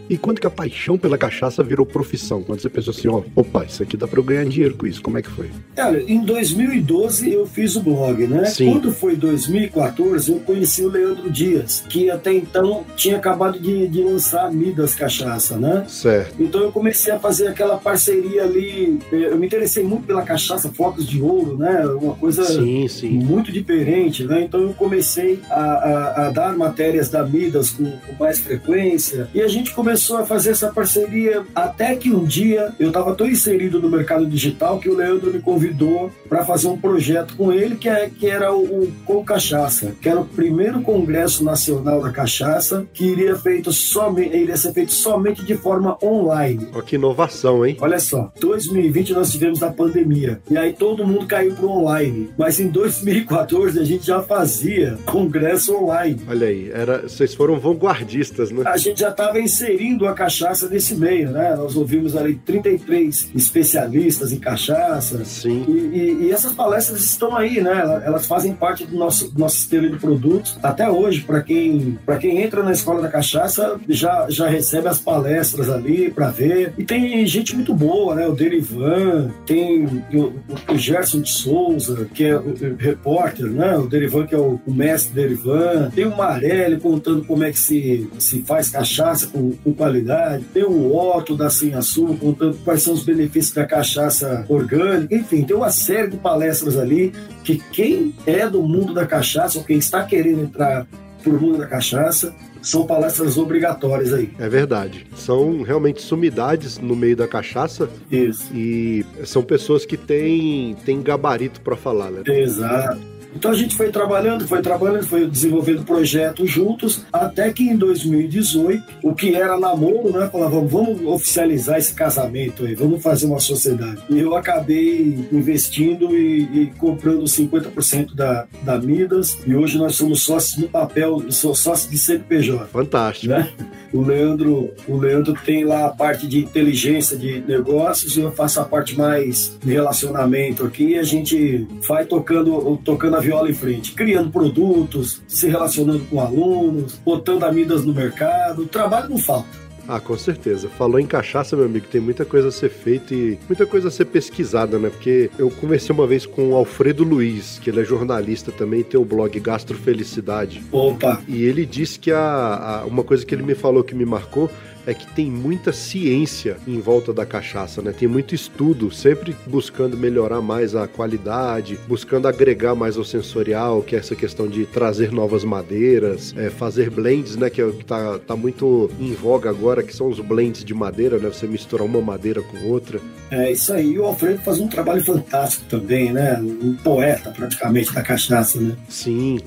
E 0.08 0.16
quando 0.16 0.40
que 0.40 0.46
a 0.46 0.50
paixão 0.50 0.96
pela 0.96 1.18
cachaça 1.18 1.62
virou 1.62 1.84
profissão? 1.84 2.42
Quando 2.42 2.60
você 2.60 2.68
pensou 2.68 2.92
assim, 2.92 3.08
ó, 3.08 3.22
opa, 3.36 3.64
isso 3.64 3.82
aqui 3.82 3.96
dá 3.96 4.08
pra 4.08 4.18
eu 4.18 4.24
ganhar 4.24 4.44
dinheiro 4.44 4.74
com 4.74 4.86
isso, 4.86 5.02
como 5.02 5.18
é 5.18 5.22
que 5.22 5.30
foi? 5.30 5.50
Cara, 5.76 6.02
em 6.02 6.24
2012 6.24 7.32
eu 7.32 7.46
fiz 7.46 7.76
o 7.76 7.82
blog, 7.82 8.26
né? 8.26 8.46
Sim. 8.46 8.72
Quando 8.72 8.92
foi 8.92 9.16
2014, 9.16 10.32
eu 10.32 10.40
conheci 10.40 10.82
o 10.82 10.88
Leandro 10.88 11.30
Dias, 11.30 11.84
que 11.88 12.10
até 12.10 12.32
então 12.32 12.84
tinha 12.96 13.16
acabado 13.18 13.58
de, 13.60 13.86
de 13.86 14.02
lançar 14.02 14.50
Midas 14.50 14.94
Cachaça, 14.94 15.58
né? 15.58 15.84
Certo. 15.88 16.42
Então 16.42 16.62
eu 16.62 16.72
comecei 16.72 17.12
a 17.12 17.18
fazer 17.18 17.48
aquela 17.48 17.76
parceria 17.76 18.44
ali. 18.44 18.98
Eu 19.12 19.36
me 19.36 19.46
interessei 19.46 19.84
muito 19.84 20.06
pela 20.06 20.22
cachaça 20.22 20.70
Flocos 20.72 21.06
de 21.06 21.20
Ouro, 21.20 21.58
né? 21.58 21.84
Uma 21.86 22.14
coisa 22.14 22.44
sim, 22.44 22.88
sim. 22.88 23.10
muito 23.10 23.52
diferente, 23.52 24.24
né? 24.24 24.42
Então 24.42 24.60
eu 24.62 24.72
comecei 24.72 25.40
a, 25.50 25.60
a, 25.60 26.26
a 26.26 26.30
dar 26.30 26.56
matérias 26.56 27.08
da 27.10 27.22
Midas 27.22 27.70
com, 27.70 27.84
com 27.84 28.14
mais 28.18 28.38
frequência 28.38 29.28
e 29.34 29.42
a 29.42 29.48
gente 29.48 29.72
começou 29.74 29.97
começou 29.98 30.18
a 30.18 30.24
fazer 30.24 30.50
essa 30.50 30.68
parceria 30.68 31.42
até 31.52 31.96
que 31.96 32.08
um 32.14 32.24
dia 32.24 32.72
eu 32.78 32.86
estava 32.86 33.16
tão 33.16 33.26
inserido 33.26 33.82
no 33.82 33.88
mercado 33.88 34.24
digital 34.26 34.78
que 34.78 34.88
o 34.88 34.94
Leandro 34.94 35.32
me 35.32 35.40
convidou 35.40 36.08
para 36.28 36.44
fazer 36.44 36.68
um 36.68 36.78
projeto 36.78 37.36
com 37.36 37.52
ele 37.52 37.74
que, 37.74 37.88
é, 37.88 38.08
que 38.08 38.28
era 38.28 38.54
o, 38.54 38.84
o 38.84 38.92
Com 39.04 39.24
Cachaça, 39.24 39.96
que 40.00 40.08
era 40.08 40.20
o 40.20 40.24
primeiro 40.24 40.82
congresso 40.82 41.42
nacional 41.42 42.00
da 42.00 42.12
cachaça 42.12 42.86
que 42.94 43.06
iria, 43.06 43.34
feito 43.34 43.72
somente, 43.72 44.36
iria 44.36 44.56
ser 44.56 44.72
feito 44.72 44.92
somente 44.92 45.44
de 45.44 45.56
forma 45.56 45.98
online. 46.00 46.68
Olha 46.72 46.82
que 46.84 46.94
inovação, 46.94 47.66
hein? 47.66 47.76
Olha 47.80 47.98
só, 47.98 48.32
2020 48.38 49.14
nós 49.14 49.32
tivemos 49.32 49.64
a 49.64 49.72
pandemia 49.72 50.40
e 50.48 50.56
aí 50.56 50.72
todo 50.72 51.04
mundo 51.04 51.26
caiu 51.26 51.56
para 51.56 51.66
online, 51.66 52.30
mas 52.38 52.60
em 52.60 52.68
2014 52.68 53.80
a 53.80 53.84
gente 53.84 54.06
já 54.06 54.22
fazia 54.22 54.96
congresso 55.04 55.74
online. 55.74 56.20
Olha 56.28 56.46
aí, 56.46 56.70
era, 56.70 57.02
vocês 57.02 57.34
foram 57.34 57.58
vanguardistas, 57.58 58.52
né? 58.52 58.62
A 58.64 58.76
gente 58.76 59.00
já 59.00 59.08
estava 59.08 59.40
inserindo 59.88 60.06
a 60.06 60.12
cachaça 60.12 60.68
nesse 60.68 60.94
meio, 60.94 61.30
né? 61.30 61.54
Nós 61.56 61.76
ouvimos 61.76 62.16
ali 62.16 62.34
33 62.34 63.30
especialistas 63.34 64.32
em 64.32 64.38
cachaça. 64.38 65.24
Sim. 65.24 65.64
E, 65.66 65.72
e, 65.72 66.26
e 66.26 66.32
essas 66.32 66.52
palestras 66.52 67.02
estão 67.02 67.36
aí, 67.36 67.60
né? 67.60 68.02
Elas 68.04 68.26
fazem 68.26 68.52
parte 68.52 68.84
do 68.86 68.96
nosso, 68.96 69.30
do 69.30 69.38
nosso 69.38 69.56
sistema 69.56 69.88
de 69.88 69.96
produtos. 69.96 70.58
Até 70.62 70.88
hoje, 70.90 71.22
para 71.22 71.40
quem, 71.42 71.98
quem 72.20 72.42
entra 72.42 72.62
na 72.62 72.72
escola 72.72 73.00
da 73.00 73.08
cachaça, 73.08 73.80
já, 73.88 74.26
já 74.28 74.48
recebe 74.48 74.88
as 74.88 74.98
palestras 74.98 75.70
ali 75.70 76.10
para 76.10 76.28
ver. 76.28 76.74
E 76.76 76.84
tem 76.84 77.26
gente 77.26 77.54
muito 77.54 77.74
boa, 77.74 78.14
né? 78.14 78.26
O 78.26 78.34
Derivan, 78.34 79.30
tem 79.46 79.84
o, 80.12 80.34
o 80.72 80.76
Gerson 80.76 81.20
de 81.20 81.30
Souza, 81.30 82.08
que 82.12 82.24
é 82.24 82.36
o, 82.36 82.50
o 82.50 82.76
repórter, 82.76 83.46
né? 83.46 83.76
O 83.76 83.86
Derivan, 83.86 84.26
que 84.26 84.34
é 84.34 84.38
o, 84.38 84.60
o 84.66 84.72
mestre 84.72 85.14
Derivan. 85.14 85.90
Tem 85.94 86.04
o 86.04 86.16
Marelli 86.16 86.78
contando 86.78 87.24
como 87.24 87.44
é 87.44 87.50
que 87.50 87.58
se, 87.58 88.08
se 88.18 88.42
faz 88.42 88.68
cachaça 88.68 89.28
com, 89.28 89.52
com 89.52 89.72
qualidade. 89.78 90.44
Tem 90.52 90.64
o 90.64 90.94
Otto 90.94 91.36
da 91.36 91.48
Sem 91.48 91.74
Açúcar 91.74 92.16
contando 92.16 92.58
quais 92.64 92.82
são 92.82 92.92
os 92.92 93.04
benefícios 93.04 93.54
da 93.54 93.64
cachaça 93.64 94.44
orgânica. 94.48 95.14
Enfim, 95.14 95.44
tem 95.44 95.56
uma 95.56 95.70
série 95.70 96.08
de 96.08 96.16
palestras 96.18 96.76
ali 96.76 97.12
que 97.44 97.56
quem 97.72 98.14
é 98.26 98.46
do 98.48 98.62
mundo 98.62 98.92
da 98.92 99.06
cachaça 99.06 99.58
ou 99.58 99.64
quem 99.64 99.78
está 99.78 100.04
querendo 100.04 100.42
entrar 100.42 100.86
pro 101.22 101.40
mundo 101.40 101.58
da 101.58 101.66
cachaça 101.66 102.34
são 102.60 102.86
palestras 102.86 103.38
obrigatórias 103.38 104.12
aí. 104.12 104.30
É 104.38 104.48
verdade. 104.48 105.06
São 105.14 105.62
realmente 105.62 106.02
sumidades 106.02 106.78
no 106.78 106.96
meio 106.96 107.16
da 107.16 107.28
cachaça. 107.28 107.88
Isso. 108.10 108.52
E 108.52 109.06
são 109.24 109.42
pessoas 109.42 109.86
que 109.86 109.96
têm, 109.96 110.76
têm 110.84 111.00
gabarito 111.00 111.60
para 111.60 111.76
falar, 111.76 112.10
né? 112.10 112.22
Exato. 112.26 113.17
Então 113.34 113.50
a 113.50 113.54
gente 113.54 113.76
foi 113.76 113.90
trabalhando, 113.90 114.46
foi 114.46 114.62
trabalhando, 114.62 115.06
foi 115.06 115.26
desenvolvendo 115.26 115.84
projetos 115.84 116.50
juntos, 116.50 117.04
até 117.12 117.50
que 117.52 117.64
em 117.64 117.76
2018, 117.76 118.82
o 119.02 119.14
que 119.14 119.34
era 119.34 119.58
namoro, 119.58 120.12
né? 120.12 120.28
Falava, 120.30 120.60
vamos 120.60 121.00
oficializar 121.06 121.78
esse 121.78 121.94
casamento 121.94 122.64
aí, 122.64 122.74
vamos 122.74 123.02
fazer 123.02 123.26
uma 123.26 123.40
sociedade. 123.40 124.02
E 124.08 124.18
eu 124.18 124.34
acabei 124.34 125.26
investindo 125.30 126.16
e, 126.16 126.62
e 126.62 126.66
comprando 126.78 127.24
50% 127.24 128.14
da, 128.14 128.46
da 128.62 128.78
Midas, 128.78 129.38
e 129.46 129.54
hoje 129.54 129.78
nós 129.78 129.94
somos 129.96 130.22
sócios 130.22 130.56
no 130.58 130.68
papel, 130.68 131.30
sou 131.30 131.54
sócio 131.54 131.90
de 131.90 131.98
CNPJ. 131.98 132.66
Fantástico. 132.66 133.34
Né? 133.34 133.50
O 133.92 134.02
Leandro, 134.02 134.70
o 134.86 134.96
Leandro 134.96 135.34
tem 135.44 135.64
lá 135.64 135.86
a 135.86 135.90
parte 135.90 136.26
de 136.26 136.38
inteligência 136.38 137.16
de 137.16 137.40
negócios, 137.40 138.16
e 138.16 138.20
eu 138.20 138.30
faço 138.32 138.60
a 138.60 138.64
parte 138.64 138.96
mais 138.96 139.56
de 139.62 139.72
relacionamento 139.72 140.64
aqui, 140.64 140.90
e 140.90 140.98
a 140.98 141.02
gente 141.02 141.66
vai 141.86 142.04
tocando, 142.04 142.78
tocando 142.84 143.17
a 143.18 143.20
viola 143.20 143.50
em 143.50 143.54
frente, 143.54 143.92
criando 143.92 144.30
produtos, 144.30 145.20
se 145.26 145.48
relacionando 145.48 146.04
com 146.06 146.20
alunos, 146.20 147.00
botando 147.04 147.44
amidas 147.44 147.84
no 147.84 147.92
mercado. 147.92 148.62
O 148.62 148.66
trabalho 148.66 149.10
não 149.10 149.18
falta. 149.18 149.68
Ah, 149.88 149.98
com 149.98 150.18
certeza. 150.18 150.68
Falou 150.68 151.00
em 151.00 151.06
cachaça, 151.06 151.56
meu 151.56 151.64
amigo, 151.64 151.86
tem 151.86 151.98
muita 151.98 152.22
coisa 152.22 152.48
a 152.48 152.52
ser 152.52 152.68
feita 152.68 153.14
e 153.14 153.38
muita 153.48 153.64
coisa 153.64 153.88
a 153.88 153.90
ser 153.90 154.04
pesquisada, 154.04 154.78
né? 154.78 154.90
Porque 154.90 155.30
eu 155.38 155.50
conversei 155.50 155.94
uma 155.94 156.06
vez 156.06 156.26
com 156.26 156.50
o 156.50 156.54
Alfredo 156.54 157.02
Luiz, 157.02 157.58
que 157.58 157.70
ele 157.70 157.80
é 157.80 157.84
jornalista 157.84 158.52
também, 158.52 158.82
tem 158.82 159.00
o 159.00 159.04
blog 159.04 159.40
Gastrofelicidade. 159.40 160.62
Opa! 160.70 161.22
E 161.26 161.42
ele 161.42 161.64
disse 161.64 161.98
que 161.98 162.12
a, 162.12 162.20
a, 162.20 162.84
uma 162.84 163.02
coisa 163.02 163.24
que 163.24 163.34
ele 163.34 163.42
me 163.42 163.54
falou 163.54 163.82
que 163.82 163.94
me 163.94 164.04
marcou 164.04 164.50
é 164.88 164.94
que 164.94 165.06
tem 165.08 165.30
muita 165.30 165.70
ciência 165.70 166.56
em 166.66 166.80
volta 166.80 167.12
da 167.12 167.26
cachaça, 167.26 167.82
né? 167.82 167.92
Tem 167.92 168.08
muito 168.08 168.34
estudo, 168.34 168.90
sempre 168.90 169.36
buscando 169.46 169.98
melhorar 169.98 170.40
mais 170.40 170.74
a 170.74 170.88
qualidade, 170.88 171.78
buscando 171.86 172.26
agregar 172.26 172.74
mais 172.74 172.96
ao 172.96 173.04
sensorial, 173.04 173.82
que 173.82 173.94
é 173.94 173.98
essa 173.98 174.16
questão 174.16 174.48
de 174.48 174.64
trazer 174.64 175.12
novas 175.12 175.44
madeiras, 175.44 176.34
é, 176.38 176.48
fazer 176.48 176.88
blends, 176.88 177.36
né? 177.36 177.50
Que, 177.50 177.60
é, 177.60 177.70
que 177.70 177.84
tá, 177.84 178.18
tá 178.18 178.34
muito 178.34 178.90
em 178.98 179.12
voga 179.12 179.50
agora, 179.50 179.82
que 179.82 179.94
são 179.94 180.08
os 180.08 180.20
blends 180.20 180.64
de 180.64 180.72
madeira, 180.72 181.18
né? 181.18 181.28
Você 181.28 181.46
misturar 181.46 181.84
uma 181.84 182.00
madeira 182.00 182.40
com 182.40 182.56
outra. 182.66 182.98
É 183.30 183.52
isso 183.52 183.74
aí. 183.74 183.98
O 183.98 184.06
Alfredo 184.06 184.40
faz 184.40 184.58
um 184.58 184.68
trabalho 184.68 185.04
fantástico 185.04 185.66
também, 185.68 186.14
né? 186.14 186.40
Um 186.40 186.74
poeta 186.76 187.30
praticamente 187.30 187.92
da 187.92 188.00
cachaça, 188.00 188.58
né? 188.58 188.74
Sim. 188.88 189.38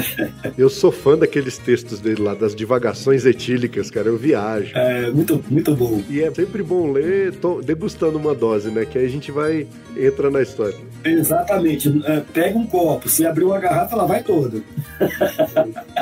Eu 0.56 0.70
sou 0.70 0.90
fã 0.90 1.18
daqueles 1.18 1.58
textos 1.58 2.00
dele 2.00 2.22
lá, 2.22 2.32
das 2.32 2.54
divagações 2.54 3.26
etílicas, 3.26 3.90
cara. 3.90 4.08
Eu 4.08 4.16
viajo. 4.16 4.77
É, 4.78 5.10
muito, 5.10 5.44
muito 5.50 5.74
bom. 5.74 6.00
E 6.08 6.22
é 6.22 6.32
sempre 6.32 6.62
bom 6.62 6.92
ler 6.92 7.34
degustando 7.64 8.16
uma 8.16 8.34
dose, 8.34 8.70
né? 8.70 8.84
Que 8.84 8.98
aí 8.98 9.06
a 9.06 9.10
gente 9.10 9.32
vai 9.32 9.66
entra 9.96 10.30
na 10.30 10.40
história. 10.40 10.76
Exatamente. 11.04 12.00
É, 12.04 12.20
pega 12.32 12.56
um 12.56 12.66
copo, 12.66 13.08
se 13.08 13.26
abrir 13.26 13.44
uma 13.44 13.58
garrafa, 13.58 13.94
ela 13.94 14.06
vai 14.06 14.22
toda. 14.22 14.60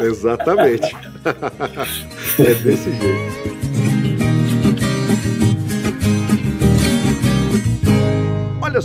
Exatamente. 0.01 0.95
é 2.39 2.55
desse 2.55 2.91
jeito. 2.91 3.66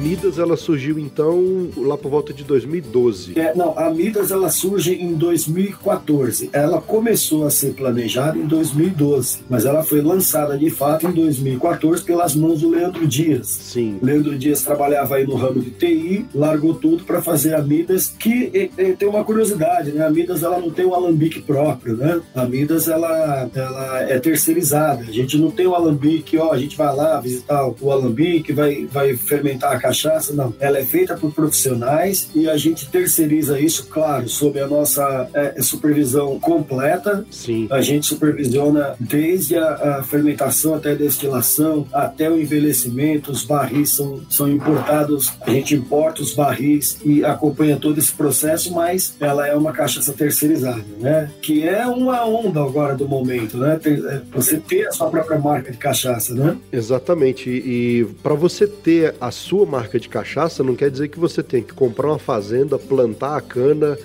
Midas 0.00 0.38
ela 0.38 0.56
surgiu 0.56 0.98
então 0.98 1.68
lá 1.76 1.96
por 1.96 2.10
volta 2.10 2.32
de 2.32 2.42
2012. 2.42 3.38
É, 3.38 3.54
não, 3.54 3.78
a 3.78 3.90
Midas 3.90 4.30
ela 4.30 4.48
surge 4.48 4.94
em 4.94 5.12
2014. 5.14 6.48
Ela 6.52 6.80
começou 6.80 7.46
a 7.46 7.50
ser 7.50 7.74
planejada 7.74 8.38
em 8.38 8.46
2012, 8.46 9.40
mas 9.48 9.66
ela 9.66 9.82
foi 9.82 10.00
lançada 10.00 10.56
de 10.56 10.70
fato 10.70 11.06
em 11.06 11.12
2014 11.12 12.02
pelas 12.02 12.34
mãos 12.34 12.62
do 12.62 12.70
Leandro 12.70 13.06
Dias. 13.06 13.46
Sim. 13.46 13.98
O 14.00 14.06
Leandro 14.06 14.38
Dias 14.38 14.62
trabalhava 14.62 15.16
aí 15.16 15.26
no 15.26 15.34
ramo 15.34 15.60
de 15.60 15.70
TI, 15.70 16.24
largou 16.34 16.74
tudo 16.74 17.04
para 17.04 17.20
fazer 17.20 17.54
a 17.54 17.62
Midas, 17.62 18.08
que 18.08 18.50
e, 18.54 18.70
e, 18.78 18.92
tem 18.94 19.08
uma 19.08 19.22
curiosidade, 19.22 19.92
né? 19.92 20.06
A 20.06 20.10
Midas 20.10 20.42
ela 20.42 20.58
não 20.58 20.70
tem 20.70 20.86
um 20.86 20.94
alambique 20.94 21.42
próprio, 21.42 21.96
né? 21.96 22.20
A 22.34 22.46
Midas 22.46 22.88
ela, 22.88 23.50
ela 23.54 24.02
é 24.02 24.18
terceirizada. 24.18 25.02
A 25.02 25.12
gente 25.12 25.36
não 25.36 25.50
tem 25.50 25.66
um 25.66 25.74
alambique, 25.74 26.38
ó, 26.38 26.52
a 26.52 26.58
gente 26.58 26.76
vai 26.76 26.94
lá 26.96 27.20
visitar 27.20 27.70
o 27.80 27.92
alambique, 27.92 28.52
vai, 28.52 28.86
vai 28.86 29.14
fermentar 29.14 29.72
a 29.72 29.78
cachaça, 29.90 30.32
não. 30.32 30.54
Ela 30.60 30.78
é 30.78 30.84
feita 30.84 31.16
por 31.16 31.32
profissionais 31.32 32.30
e 32.34 32.48
a 32.48 32.56
gente 32.56 32.88
terceiriza 32.88 33.58
isso, 33.60 33.86
claro, 33.86 34.28
sob 34.28 34.58
a 34.60 34.66
nossa 34.66 35.28
é, 35.34 35.60
supervisão 35.60 36.38
completa. 36.38 37.24
Sim. 37.30 37.66
A 37.70 37.80
gente 37.80 38.06
supervisiona 38.06 38.94
desde 38.98 39.56
a, 39.56 39.98
a, 39.98 40.02
fermentação 40.04 40.74
até 40.74 40.92
a 40.92 40.94
destilação, 40.94 41.86
até 41.92 42.30
o 42.30 42.40
envelhecimento. 42.40 43.32
Os 43.32 43.44
barris 43.44 43.90
são, 43.90 44.20
são 44.30 44.48
importados, 44.48 45.32
a 45.40 45.50
gente 45.50 45.74
importa 45.74 46.22
os 46.22 46.32
barris 46.32 46.98
e 47.04 47.24
acompanha 47.24 47.76
todo 47.76 47.98
esse 47.98 48.12
processo, 48.12 48.72
mas 48.72 49.16
ela 49.20 49.46
é 49.46 49.54
uma 49.54 49.72
cachaça 49.72 50.12
terceirizada, 50.12 50.84
né? 50.98 51.30
Que 51.42 51.66
é 51.66 51.86
uma 51.86 52.24
onda 52.24 52.62
agora 52.62 52.94
do 52.94 53.08
momento, 53.08 53.56
né? 53.56 53.78
É, 53.84 54.20
você 54.32 54.58
ter 54.58 54.86
a 54.86 54.92
sua 54.92 55.10
própria 55.10 55.38
marca 55.38 55.72
de 55.72 55.78
cachaça, 55.78 56.34
né? 56.34 56.56
Exatamente. 56.72 57.50
E, 57.50 58.00
e 58.00 58.04
para 58.22 58.34
você 58.34 58.66
ter 58.66 59.14
a 59.20 59.30
sua 59.30 59.66
marca 59.66 59.79
de 59.88 60.08
cachaça, 60.08 60.62
não 60.62 60.76
quer 60.76 60.90
dizer 60.90 61.08
que 61.08 61.18
você 61.18 61.42
tem 61.42 61.62
que 61.62 61.72
comprar 61.72 62.08
uma 62.08 62.18
fazenda, 62.18 62.78
plantar 62.78 63.36
a 63.36 63.40
cana 63.40 63.98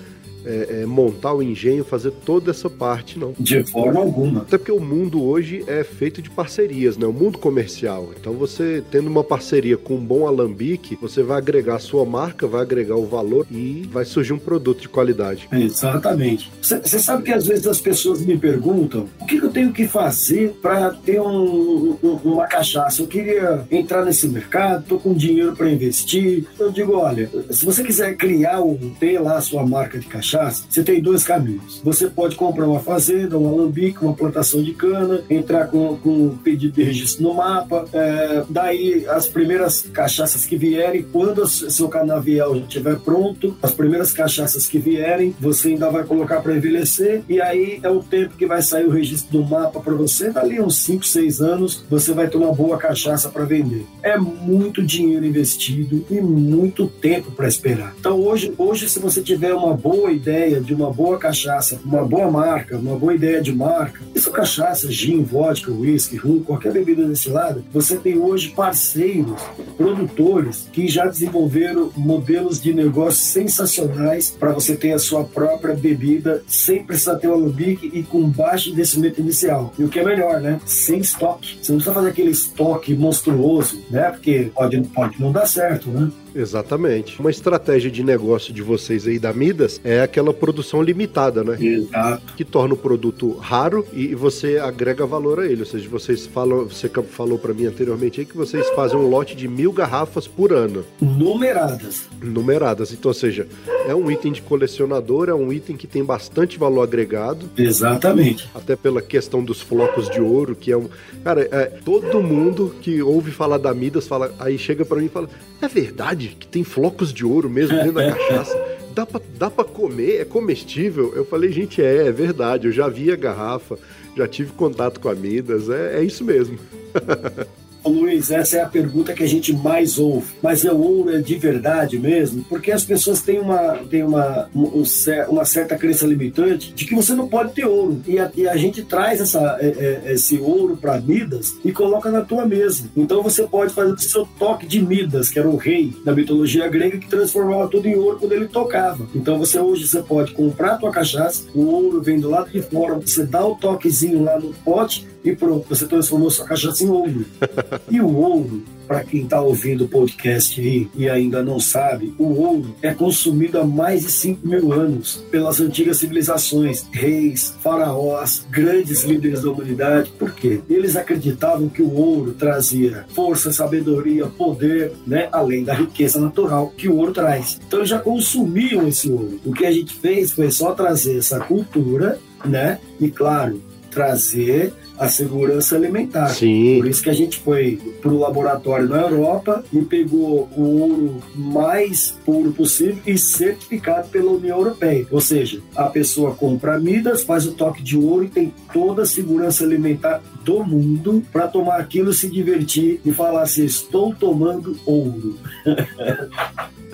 é, 0.45 0.81
é, 0.81 0.85
montar 0.85 1.33
o 1.33 1.41
engenho, 1.41 1.83
fazer 1.83 2.11
toda 2.11 2.51
essa 2.51 2.69
parte, 2.69 3.17
não. 3.17 3.33
De 3.39 3.63
forma 3.63 3.99
alguma. 3.99 4.41
Até 4.41 4.57
porque 4.57 4.71
o 4.71 4.79
mundo 4.79 5.23
hoje 5.23 5.63
é 5.67 5.83
feito 5.83 6.21
de 6.21 6.29
parcerias, 6.29 6.97
né? 6.97 7.05
O 7.05 7.13
mundo 7.13 7.37
comercial. 7.37 8.09
Então 8.19 8.33
você 8.33 8.83
tendo 8.91 9.07
uma 9.07 9.23
parceria 9.23 9.77
com 9.77 9.95
um 9.95 10.05
bom 10.05 10.27
alambique, 10.27 10.97
você 11.01 11.23
vai 11.23 11.37
agregar 11.37 11.75
a 11.75 11.79
sua 11.79 12.05
marca, 12.05 12.47
vai 12.47 12.61
agregar 12.61 12.95
o 12.95 13.05
valor 13.05 13.47
e 13.49 13.89
vai 13.91 14.05
surgir 14.05 14.33
um 14.33 14.39
produto 14.39 14.81
de 14.81 14.89
qualidade. 14.89 15.47
Exatamente. 15.51 16.51
Você 16.61 16.99
sabe 16.99 17.23
que 17.23 17.31
às 17.31 17.45
vezes 17.47 17.67
as 17.67 17.81
pessoas 17.81 18.21
me 18.21 18.37
perguntam 18.37 19.07
o 19.19 19.25
que 19.25 19.37
eu 19.37 19.49
tenho 19.49 19.71
que 19.71 19.87
fazer 19.87 20.55
para 20.61 20.91
ter 20.91 21.19
um, 21.19 21.97
um, 22.03 22.19
uma 22.23 22.47
cachaça. 22.47 23.01
Eu 23.01 23.07
queria 23.07 23.65
entrar 23.71 24.05
nesse 24.05 24.27
mercado, 24.27 24.85
tô 24.87 24.99
com 24.99 25.13
dinheiro 25.13 25.55
para 25.55 25.69
investir. 25.69 26.45
Eu 26.59 26.71
digo, 26.71 26.93
olha, 26.93 27.29
se 27.49 27.65
você 27.65 27.83
quiser 27.83 28.15
criar 28.15 28.59
ou 28.59 28.77
ter 28.99 29.19
lá 29.19 29.37
a 29.37 29.41
sua 29.41 29.65
marca 29.65 29.97
de 29.97 30.05
cachaça, 30.05 30.34
você 30.69 30.83
tem 30.83 31.01
dois 31.01 31.23
caminhos. 31.23 31.81
Você 31.83 32.07
pode 32.07 32.35
comprar 32.35 32.67
uma 32.67 32.79
fazenda, 32.79 33.37
um 33.37 33.47
alambique, 33.47 34.03
uma 34.03 34.13
plantação 34.13 34.61
de 34.61 34.73
cana, 34.73 35.21
entrar 35.29 35.67
com, 35.67 35.97
com 35.97 36.09
um 36.09 36.37
pedido 36.37 36.73
de 36.73 36.83
registro 36.83 37.23
no 37.23 37.33
mapa, 37.33 37.85
é, 37.93 38.43
daí 38.49 39.05
as 39.07 39.27
primeiras 39.27 39.81
cachaças 39.81 40.45
que 40.45 40.57
vierem, 40.57 41.03
quando 41.03 41.47
seu 41.47 41.87
canavial 41.87 42.55
estiver 42.57 42.97
pronto, 42.99 43.57
as 43.61 43.71
primeiras 43.71 44.11
cachaças 44.11 44.67
que 44.67 44.77
vierem, 44.77 45.35
você 45.39 45.69
ainda 45.69 45.89
vai 45.89 46.03
colocar 46.03 46.41
para 46.41 46.55
envelhecer 46.55 47.23
e 47.27 47.41
aí 47.41 47.79
é 47.81 47.89
o 47.89 48.01
tempo 48.01 48.35
que 48.35 48.45
vai 48.45 48.61
sair 48.61 48.85
o 48.85 48.91
registro 48.91 49.31
do 49.31 49.45
mapa 49.45 49.79
para 49.79 49.93
você, 49.93 50.31
dali 50.31 50.59
uns 50.61 50.77
5, 50.77 51.05
6 51.05 51.41
anos, 51.41 51.85
você 51.89 52.13
vai 52.13 52.27
ter 52.27 52.37
uma 52.37 52.53
boa 52.53 52.77
cachaça 52.77 53.29
para 53.29 53.45
vender. 53.45 53.85
É 54.01 54.17
muito 54.17 54.83
dinheiro 54.83 55.25
investido 55.25 56.05
e 56.09 56.19
muito 56.21 56.87
tempo 56.87 57.31
para 57.31 57.47
esperar. 57.47 57.93
Então 57.99 58.19
hoje, 58.19 58.53
hoje 58.57 58.89
se 58.89 58.99
você 58.99 59.21
tiver 59.21 59.53
uma 59.53 59.73
boa 59.73 60.11
ideia 60.11 60.24
de 60.25 60.73
uma 60.73 60.91
boa 60.91 61.17
cachaça, 61.17 61.79
uma 61.85 62.03
boa 62.03 62.29
marca, 62.29 62.77
uma 62.77 62.97
boa 62.97 63.13
ideia 63.13 63.41
de 63.41 63.53
marca, 63.53 64.01
isso 64.13 64.31
cachaça, 64.31 64.91
gin, 64.91 65.23
vodka, 65.23 65.71
whisky, 65.71 66.17
rum, 66.17 66.41
qualquer 66.43 66.73
bebida 66.73 67.05
desse 67.05 67.29
lado, 67.29 67.63
você 67.71 67.97
tem 67.97 68.17
hoje 68.17 68.49
parceiros, 68.49 69.41
produtores 69.77 70.67
que 70.71 70.87
já 70.87 71.05
desenvolveram 71.05 71.91
modelos 71.95 72.61
de 72.61 72.73
negócio 72.73 73.23
sensacionais 73.23 74.31
para 74.31 74.51
você 74.51 74.75
ter 74.75 74.93
a 74.93 74.99
sua 74.99 75.23
própria 75.23 75.75
bebida 75.75 76.43
sem 76.47 76.83
precisar 76.83 77.15
ter 77.15 77.27
um 77.27 77.33
alambique 77.33 77.91
e 77.93 78.03
com 78.03 78.27
baixo 78.29 78.69
investimento 78.69 79.21
inicial. 79.21 79.73
E 79.77 79.83
o 79.83 79.89
que 79.89 79.99
é 79.99 80.03
melhor, 80.03 80.41
né? 80.41 80.59
Sem 80.65 80.99
estoque. 80.99 81.57
Você 81.61 81.71
não 81.71 81.77
precisa 81.77 81.93
fazer 81.93 82.09
aquele 82.09 82.31
estoque 82.31 82.93
monstruoso, 82.95 83.83
né? 83.89 84.09
Porque 84.11 84.51
pode, 84.53 84.81
pode 84.81 85.21
não 85.21 85.31
dar 85.31 85.45
certo, 85.45 85.89
né? 85.89 86.11
Exatamente. 86.35 87.19
Uma 87.19 87.31
estratégia 87.31 87.89
de 87.89 88.03
negócio 88.03 88.53
de 88.53 88.61
vocês 88.61 89.07
aí 89.07 89.17
da 89.17 89.31
Midas 89.31 89.79
é 89.83 90.01
aquela 90.01 90.33
produção 90.33 90.81
limitada, 90.81 91.43
né? 91.43 91.57
Exato. 91.59 92.33
Que 92.35 92.43
torna 92.43 92.73
o 92.73 92.77
produto 92.77 93.37
raro 93.37 93.85
e 93.93 94.13
você 94.13 94.57
agrega 94.57 95.05
valor 95.05 95.39
a 95.39 95.45
ele. 95.45 95.61
Ou 95.61 95.65
seja, 95.65 95.87
vocês 95.87 96.25
falam, 96.25 96.65
você 96.65 96.89
falou 96.89 97.39
para 97.39 97.53
mim 97.53 97.65
anteriormente 97.65 98.19
aí 98.19 98.25
que 98.25 98.35
vocês 98.35 98.67
fazem 98.71 98.97
um 98.97 99.07
lote 99.07 99.35
de 99.35 99.47
mil 99.47 99.71
garrafas 99.71 100.27
por 100.27 100.51
ano. 100.51 100.83
Numeradas. 100.99 102.09
Numeradas. 102.21 102.91
Então, 102.91 103.09
ou 103.09 103.15
seja, 103.15 103.47
é 103.87 103.95
um 103.95 104.09
item 104.09 104.31
de 104.31 104.41
colecionador, 104.41 105.29
é 105.29 105.33
um 105.33 105.51
item 105.51 105.75
que 105.75 105.87
tem 105.87 106.03
bastante 106.03 106.57
valor 106.57 106.81
agregado. 106.81 107.49
Exatamente. 107.57 108.49
Até 108.53 108.75
pela 108.75 109.01
questão 109.01 109.43
dos 109.43 109.61
flocos 109.61 110.09
de 110.09 110.21
ouro, 110.21 110.55
que 110.55 110.71
é 110.71 110.77
um. 110.77 110.89
Cara, 111.23 111.47
é, 111.51 111.65
todo 111.83 112.21
mundo 112.21 112.75
que 112.81 113.01
ouve 113.01 113.31
falar 113.31 113.57
da 113.57 113.73
Midas 113.73 114.07
fala, 114.07 114.33
aí 114.39 114.57
chega 114.57 114.85
para 114.85 114.97
mim 114.97 115.05
e 115.05 115.09
fala: 115.09 115.29
é 115.61 115.67
verdade 115.67 116.35
que 116.39 116.47
tem 116.47 116.63
flocos 116.63 117.13
de 117.13 117.25
ouro 117.25 117.49
mesmo 117.49 117.77
dentro 117.77 117.93
da 117.93 118.11
cachaça? 118.13 118.75
Dá 118.93 119.05
pra, 119.05 119.21
dá 119.37 119.51
pra 119.51 119.65
comer? 119.65 120.21
É 120.21 120.25
comestível? 120.25 121.13
Eu 121.15 121.25
falei, 121.25 121.51
gente, 121.51 121.81
é, 121.81 122.07
é 122.07 122.11
verdade. 122.11 122.67
Eu 122.67 122.71
já 122.71 122.87
vi 122.87 123.11
a 123.11 123.15
garrafa, 123.15 123.77
já 124.15 124.27
tive 124.27 124.53
contato 124.53 124.99
com 124.99 125.09
a 125.09 125.15
Midas, 125.15 125.69
é, 125.69 125.99
é 125.99 126.03
isso 126.03 126.23
mesmo. 126.23 126.57
Luiz, 127.89 128.31
essa 128.31 128.57
é 128.57 128.61
a 128.61 128.67
pergunta 128.67 129.13
que 129.13 129.23
a 129.23 129.27
gente 129.27 129.53
mais 129.53 129.97
ouve. 129.97 130.27
Mas 130.41 130.65
é 130.65 130.71
ouro 130.71 131.15
é 131.15 131.19
de 131.19 131.35
verdade 131.35 131.99
mesmo? 131.99 132.43
Porque 132.45 132.71
as 132.71 132.83
pessoas 132.83 133.21
têm 133.21 133.39
uma, 133.39 133.77
têm 133.89 134.03
uma, 134.03 134.49
um, 134.55 134.83
uma 135.29 135.45
certa 135.45 135.75
crença 135.75 136.05
limitante 136.05 136.73
de 136.73 136.85
que 136.85 136.95
você 136.95 137.13
não 137.13 137.27
pode 137.27 137.53
ter 137.53 137.65
ouro. 137.65 138.01
E 138.07 138.19
a, 138.19 138.31
e 138.35 138.47
a 138.47 138.55
gente 138.55 138.83
traz 138.83 139.21
essa, 139.21 139.57
é, 139.59 140.01
é, 140.05 140.13
esse 140.13 140.37
ouro 140.37 140.77
para 140.77 140.99
Midas 140.99 141.55
e 141.63 141.71
coloca 141.71 142.09
na 142.11 142.21
tua 142.21 142.45
mesa. 142.45 142.89
Então 142.95 143.21
você 143.21 143.43
pode 143.43 143.73
fazer 143.73 143.93
o 143.93 143.99
seu 143.99 144.27
toque 144.37 144.65
de 144.65 144.81
Midas, 144.81 145.29
que 145.29 145.39
era 145.39 145.49
o 145.49 145.55
rei 145.55 145.93
da 146.03 146.13
mitologia 146.13 146.67
grega 146.67 146.97
que 146.97 147.07
transformava 147.07 147.67
tudo 147.67 147.87
em 147.87 147.95
ouro 147.95 148.17
quando 148.19 148.33
ele 148.33 148.47
tocava. 148.47 149.07
Então 149.13 149.37
você 149.37 149.59
hoje 149.59 149.87
você 149.87 150.01
pode 150.01 150.33
comprar 150.33 150.73
a 150.73 150.77
tua 150.77 150.91
cachaça, 150.91 151.43
o 151.53 151.65
ouro 151.65 152.01
vem 152.01 152.19
do 152.19 152.29
lado 152.29 152.51
de 152.51 152.61
fora, 152.61 152.95
você 152.95 153.23
dá 153.23 153.45
o 153.45 153.55
toquezinho 153.55 154.23
lá 154.23 154.39
no 154.39 154.53
pote 154.53 155.05
e 155.25 155.35
pronto, 155.35 155.67
você 155.67 155.87
transformou 155.87 156.29
sua 156.29 156.45
cachaça 156.45 156.83
em 156.83 156.89
ouro. 156.89 157.25
e 157.89 157.99
o 157.99 158.15
ouro, 158.15 158.63
para 158.87 159.03
quem 159.03 159.23
está 159.23 159.41
ouvindo 159.41 159.85
o 159.85 159.87
podcast 159.87 160.61
aí 160.61 160.87
e 160.95 161.09
ainda 161.09 161.41
não 161.41 161.59
sabe, 161.59 162.13
o 162.19 162.25
ouro 162.25 162.75
é 162.79 162.93
consumido 162.93 163.59
há 163.59 163.65
mais 163.65 164.03
de 164.03 164.11
5 164.11 164.47
mil 164.47 164.71
anos 164.71 165.25
pelas 165.31 165.59
antigas 165.59 165.97
civilizações, 165.97 166.85
reis, 166.91 167.55
faraós, 167.63 168.45
grandes 168.51 169.03
líderes 169.03 169.41
da 169.41 169.49
humanidade. 169.49 170.11
Por 170.11 170.31
quê? 170.31 170.61
Eles 170.69 170.95
acreditavam 170.95 171.67
que 171.69 171.81
o 171.81 171.91
ouro 171.91 172.33
trazia 172.33 173.05
força, 173.09 173.51
sabedoria, 173.51 174.27
poder, 174.27 174.91
né? 175.07 175.27
além 175.31 175.63
da 175.63 175.73
riqueza 175.73 176.19
natural 176.19 176.71
que 176.77 176.87
o 176.87 176.97
ouro 176.97 177.11
traz. 177.11 177.59
Então 177.65 177.79
eles 177.79 177.89
já 177.89 177.97
consumiam 177.97 178.87
esse 178.87 179.09
ouro. 179.09 179.39
O 179.43 179.51
que 179.51 179.65
a 179.65 179.71
gente 179.71 179.95
fez 179.95 180.31
foi 180.31 180.51
só 180.51 180.73
trazer 180.73 181.17
essa 181.17 181.39
cultura, 181.39 182.19
né? 182.43 182.79
E 182.99 183.09
claro, 183.09 183.59
trazer 183.89 184.73
a 184.97 185.07
segurança 185.07 185.75
alimentar. 185.75 186.29
Sim. 186.29 186.77
Por 186.77 186.87
isso 186.87 187.03
que 187.03 187.09
a 187.09 187.13
gente 187.13 187.39
foi 187.39 187.79
para 188.01 188.11
o 188.11 188.19
laboratório 188.19 188.87
na 188.87 189.01
Europa 189.01 189.63
e 189.71 189.81
pegou 189.81 190.49
o 190.55 190.81
ouro 190.81 191.23
mais 191.35 192.17
puro 192.25 192.51
possível 192.51 192.97
e 193.05 193.17
certificado 193.17 194.09
pela 194.09 194.31
União 194.31 194.57
Europeia. 194.57 195.05
Ou 195.11 195.21
seja, 195.21 195.61
a 195.75 195.85
pessoa 195.85 196.35
compra 196.35 196.79
Midas, 196.79 197.23
faz 197.23 197.45
o 197.45 197.53
toque 197.53 197.81
de 197.81 197.97
ouro 197.97 198.25
e 198.25 198.29
tem 198.29 198.53
toda 198.73 199.03
a 199.03 199.05
segurança 199.05 199.63
alimentar 199.63 200.21
do 200.43 200.63
mundo 200.63 201.23
para 201.31 201.47
tomar 201.47 201.77
aquilo, 201.77 202.13
se 202.13 202.29
divertir 202.29 202.99
e 203.03 203.11
falar 203.11 203.41
assim: 203.41 203.65
estou 203.65 204.13
tomando 204.13 204.77
ouro. 204.85 205.37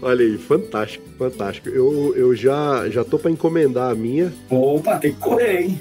Olha 0.00 0.24
aí, 0.24 0.38
fantástico, 0.38 1.04
fantástico. 1.18 1.68
Eu, 1.68 2.14
eu 2.16 2.34
já, 2.34 2.88
já 2.88 3.04
tô 3.04 3.18
para 3.18 3.30
encomendar 3.30 3.90
a 3.90 3.94
minha. 3.94 4.32
Opa, 4.48 4.96
tem 4.96 5.12
que 5.12 5.18
correr, 5.18 5.62
hein? 5.62 5.80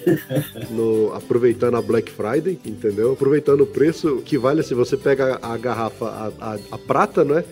no, 0.71 1.06
aproveitando 1.13 1.75
a 1.75 1.81
Black 1.81 2.11
Friday, 2.11 2.59
entendeu? 2.65 3.13
Aproveitando 3.13 3.61
o 3.61 3.67
preço 3.67 4.17
que 4.25 4.37
vale 4.37 4.63
se 4.63 4.73
você 4.73 4.97
pega 4.97 5.39
a, 5.41 5.53
a 5.53 5.57
garrafa, 5.57 6.05
a, 6.05 6.53
a, 6.53 6.59
a 6.71 6.77
prata, 6.77 7.23
né? 7.23 7.43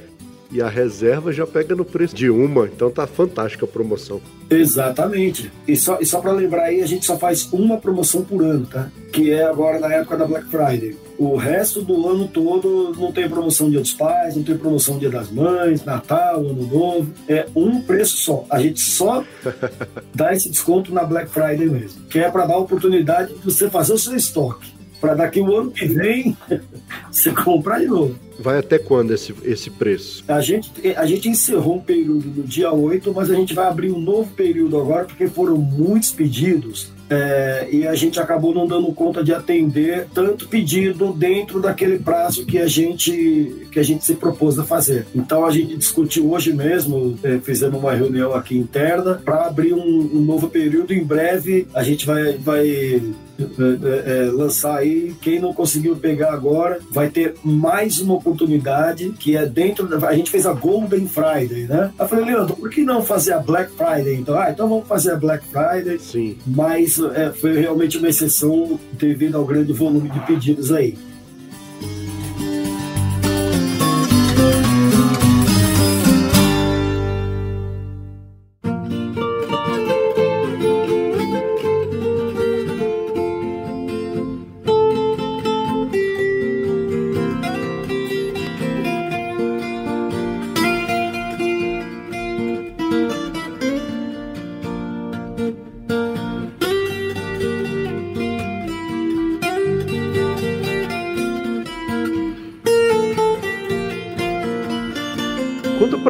E 0.51 0.61
a 0.61 0.69
reserva 0.69 1.31
já 1.31 1.45
pega 1.45 1.75
no 1.75 1.85
preço 1.85 2.15
de 2.15 2.29
uma, 2.29 2.65
então 2.65 2.89
tá 2.89 3.07
fantástica 3.07 3.65
a 3.65 3.67
promoção. 3.67 4.21
Exatamente. 4.49 5.51
E 5.67 5.75
só, 5.75 5.97
e 5.99 6.05
só 6.05 6.19
para 6.19 6.31
lembrar 6.31 6.63
aí, 6.65 6.81
a 6.81 6.85
gente 6.85 7.05
só 7.05 7.17
faz 7.17 7.51
uma 7.51 7.77
promoção 7.77 8.23
por 8.23 8.43
ano, 8.43 8.65
tá? 8.65 8.89
Que 9.11 9.31
é 9.31 9.43
agora 9.43 9.79
na 9.79 9.91
época 9.93 10.17
da 10.17 10.25
Black 10.25 10.47
Friday. 10.47 10.95
O 11.17 11.37
resto 11.37 11.81
do 11.81 12.09
ano 12.09 12.27
todo 12.27 12.93
não 12.97 13.11
tem 13.11 13.29
promoção 13.29 13.69
Dia 13.69 13.79
dos 13.79 13.93
Pais, 13.93 14.35
não 14.35 14.43
tem 14.43 14.57
promoção 14.57 14.97
Dia 14.97 15.09
das 15.09 15.31
Mães, 15.31 15.83
Natal, 15.85 16.41
Ano 16.41 16.67
Novo. 16.67 17.13
É 17.27 17.47
um 17.55 17.81
preço 17.81 18.17
só. 18.17 18.45
A 18.49 18.59
gente 18.59 18.81
só 18.81 19.23
dá 20.13 20.33
esse 20.33 20.49
desconto 20.49 20.93
na 20.93 21.05
Black 21.05 21.29
Friday 21.29 21.67
mesmo. 21.67 22.01
Que 22.09 22.19
é 22.19 22.29
para 22.29 22.45
dar 22.45 22.57
oportunidade 22.57 23.33
de 23.33 23.39
você 23.39 23.69
fazer 23.69 23.93
o 23.93 23.97
seu 23.97 24.15
estoque. 24.15 24.74
Para 24.99 25.13
daqui 25.13 25.39
o 25.39 25.55
ano 25.55 25.71
que 25.71 25.85
vem 25.85 26.35
você 27.11 27.31
comprar 27.31 27.79
de 27.79 27.87
novo. 27.87 28.15
Vai 28.39 28.59
até 28.59 28.77
quando 28.77 29.13
esse, 29.13 29.33
esse 29.43 29.69
preço? 29.69 30.23
A 30.27 30.41
gente, 30.41 30.71
a 30.95 31.05
gente 31.05 31.29
encerrou 31.29 31.77
um 31.77 31.81
período 31.81 32.27
no 32.27 32.43
dia 32.43 32.71
8, 32.71 33.13
mas 33.13 33.31
a 33.31 33.35
gente 33.35 33.53
vai 33.53 33.67
abrir 33.67 33.91
um 33.91 33.99
novo 33.99 34.29
período 34.31 34.77
agora, 34.77 35.05
porque 35.05 35.27
foram 35.27 35.57
muitos 35.57 36.11
pedidos 36.11 36.93
é, 37.09 37.67
e 37.71 37.87
a 37.87 37.93
gente 37.93 38.19
acabou 38.19 38.53
não 38.53 38.65
dando 38.65 38.91
conta 38.91 39.23
de 39.23 39.33
atender 39.33 40.07
tanto 40.13 40.47
pedido 40.47 41.13
dentro 41.13 41.61
daquele 41.61 41.99
prazo 41.99 42.45
que 42.45 42.57
a 42.57 42.67
gente 42.67 43.67
que 43.71 43.79
a 43.79 43.83
gente 43.83 44.03
se 44.03 44.15
propôs 44.15 44.57
a 44.57 44.63
fazer. 44.63 45.05
Então 45.13 45.45
a 45.45 45.51
gente 45.51 45.77
discutiu 45.77 46.31
hoje 46.31 46.51
mesmo, 46.51 47.17
é, 47.23 47.37
fizemos 47.39 47.79
uma 47.79 47.93
reunião 47.93 48.33
aqui 48.33 48.57
interna 48.57 49.21
para 49.23 49.45
abrir 49.45 49.73
um, 49.73 49.79
um, 49.79 50.21
novo 50.21 50.49
período. 50.49 50.93
Em 50.93 51.03
breve 51.03 51.67
a 51.73 51.83
gente 51.83 52.05
vai, 52.05 52.33
vai 52.37 53.01
é, 53.39 54.25
é, 54.27 54.31
lançar 54.31 54.77
aí. 54.77 55.15
Quem 55.21 55.39
não 55.39 55.53
conseguiu 55.53 55.95
pegar 55.95 56.33
agora 56.33 56.79
vai 56.91 57.09
ter 57.09 57.35
mais 57.43 57.99
uma 57.99 58.15
oportunidade 58.15 59.09
que 59.19 59.35
é 59.35 59.45
dentro 59.45 59.87
da. 59.87 60.07
A 60.07 60.15
gente 60.15 60.31
fez 60.31 60.45
a 60.45 60.53
Golden 60.53 61.07
Friday, 61.07 61.65
né? 61.67 61.91
Eu 61.97 62.07
falei, 62.07 62.25
Leandro, 62.25 62.55
por 62.55 62.69
que 62.69 62.83
não 62.83 63.03
fazer 63.03 63.33
a 63.33 63.39
Black 63.39 63.71
Friday? 63.71 64.15
Então, 64.15 64.37
ah, 64.37 64.49
então 64.49 64.67
vamos 64.67 64.87
fazer 64.87 65.11
a 65.11 65.15
Black 65.15 65.45
Friday. 65.47 65.99
Sim. 65.99 66.37
Mas 66.45 66.99
é, 66.99 67.31
foi 67.31 67.59
realmente 67.59 67.97
uma 67.97 68.07
exceção 68.07 68.79
devido 68.93 69.35
ao 69.35 69.45
grande 69.45 69.73
volume 69.73 70.09
de 70.09 70.19
pedidos 70.21 70.71
aí. 70.71 70.97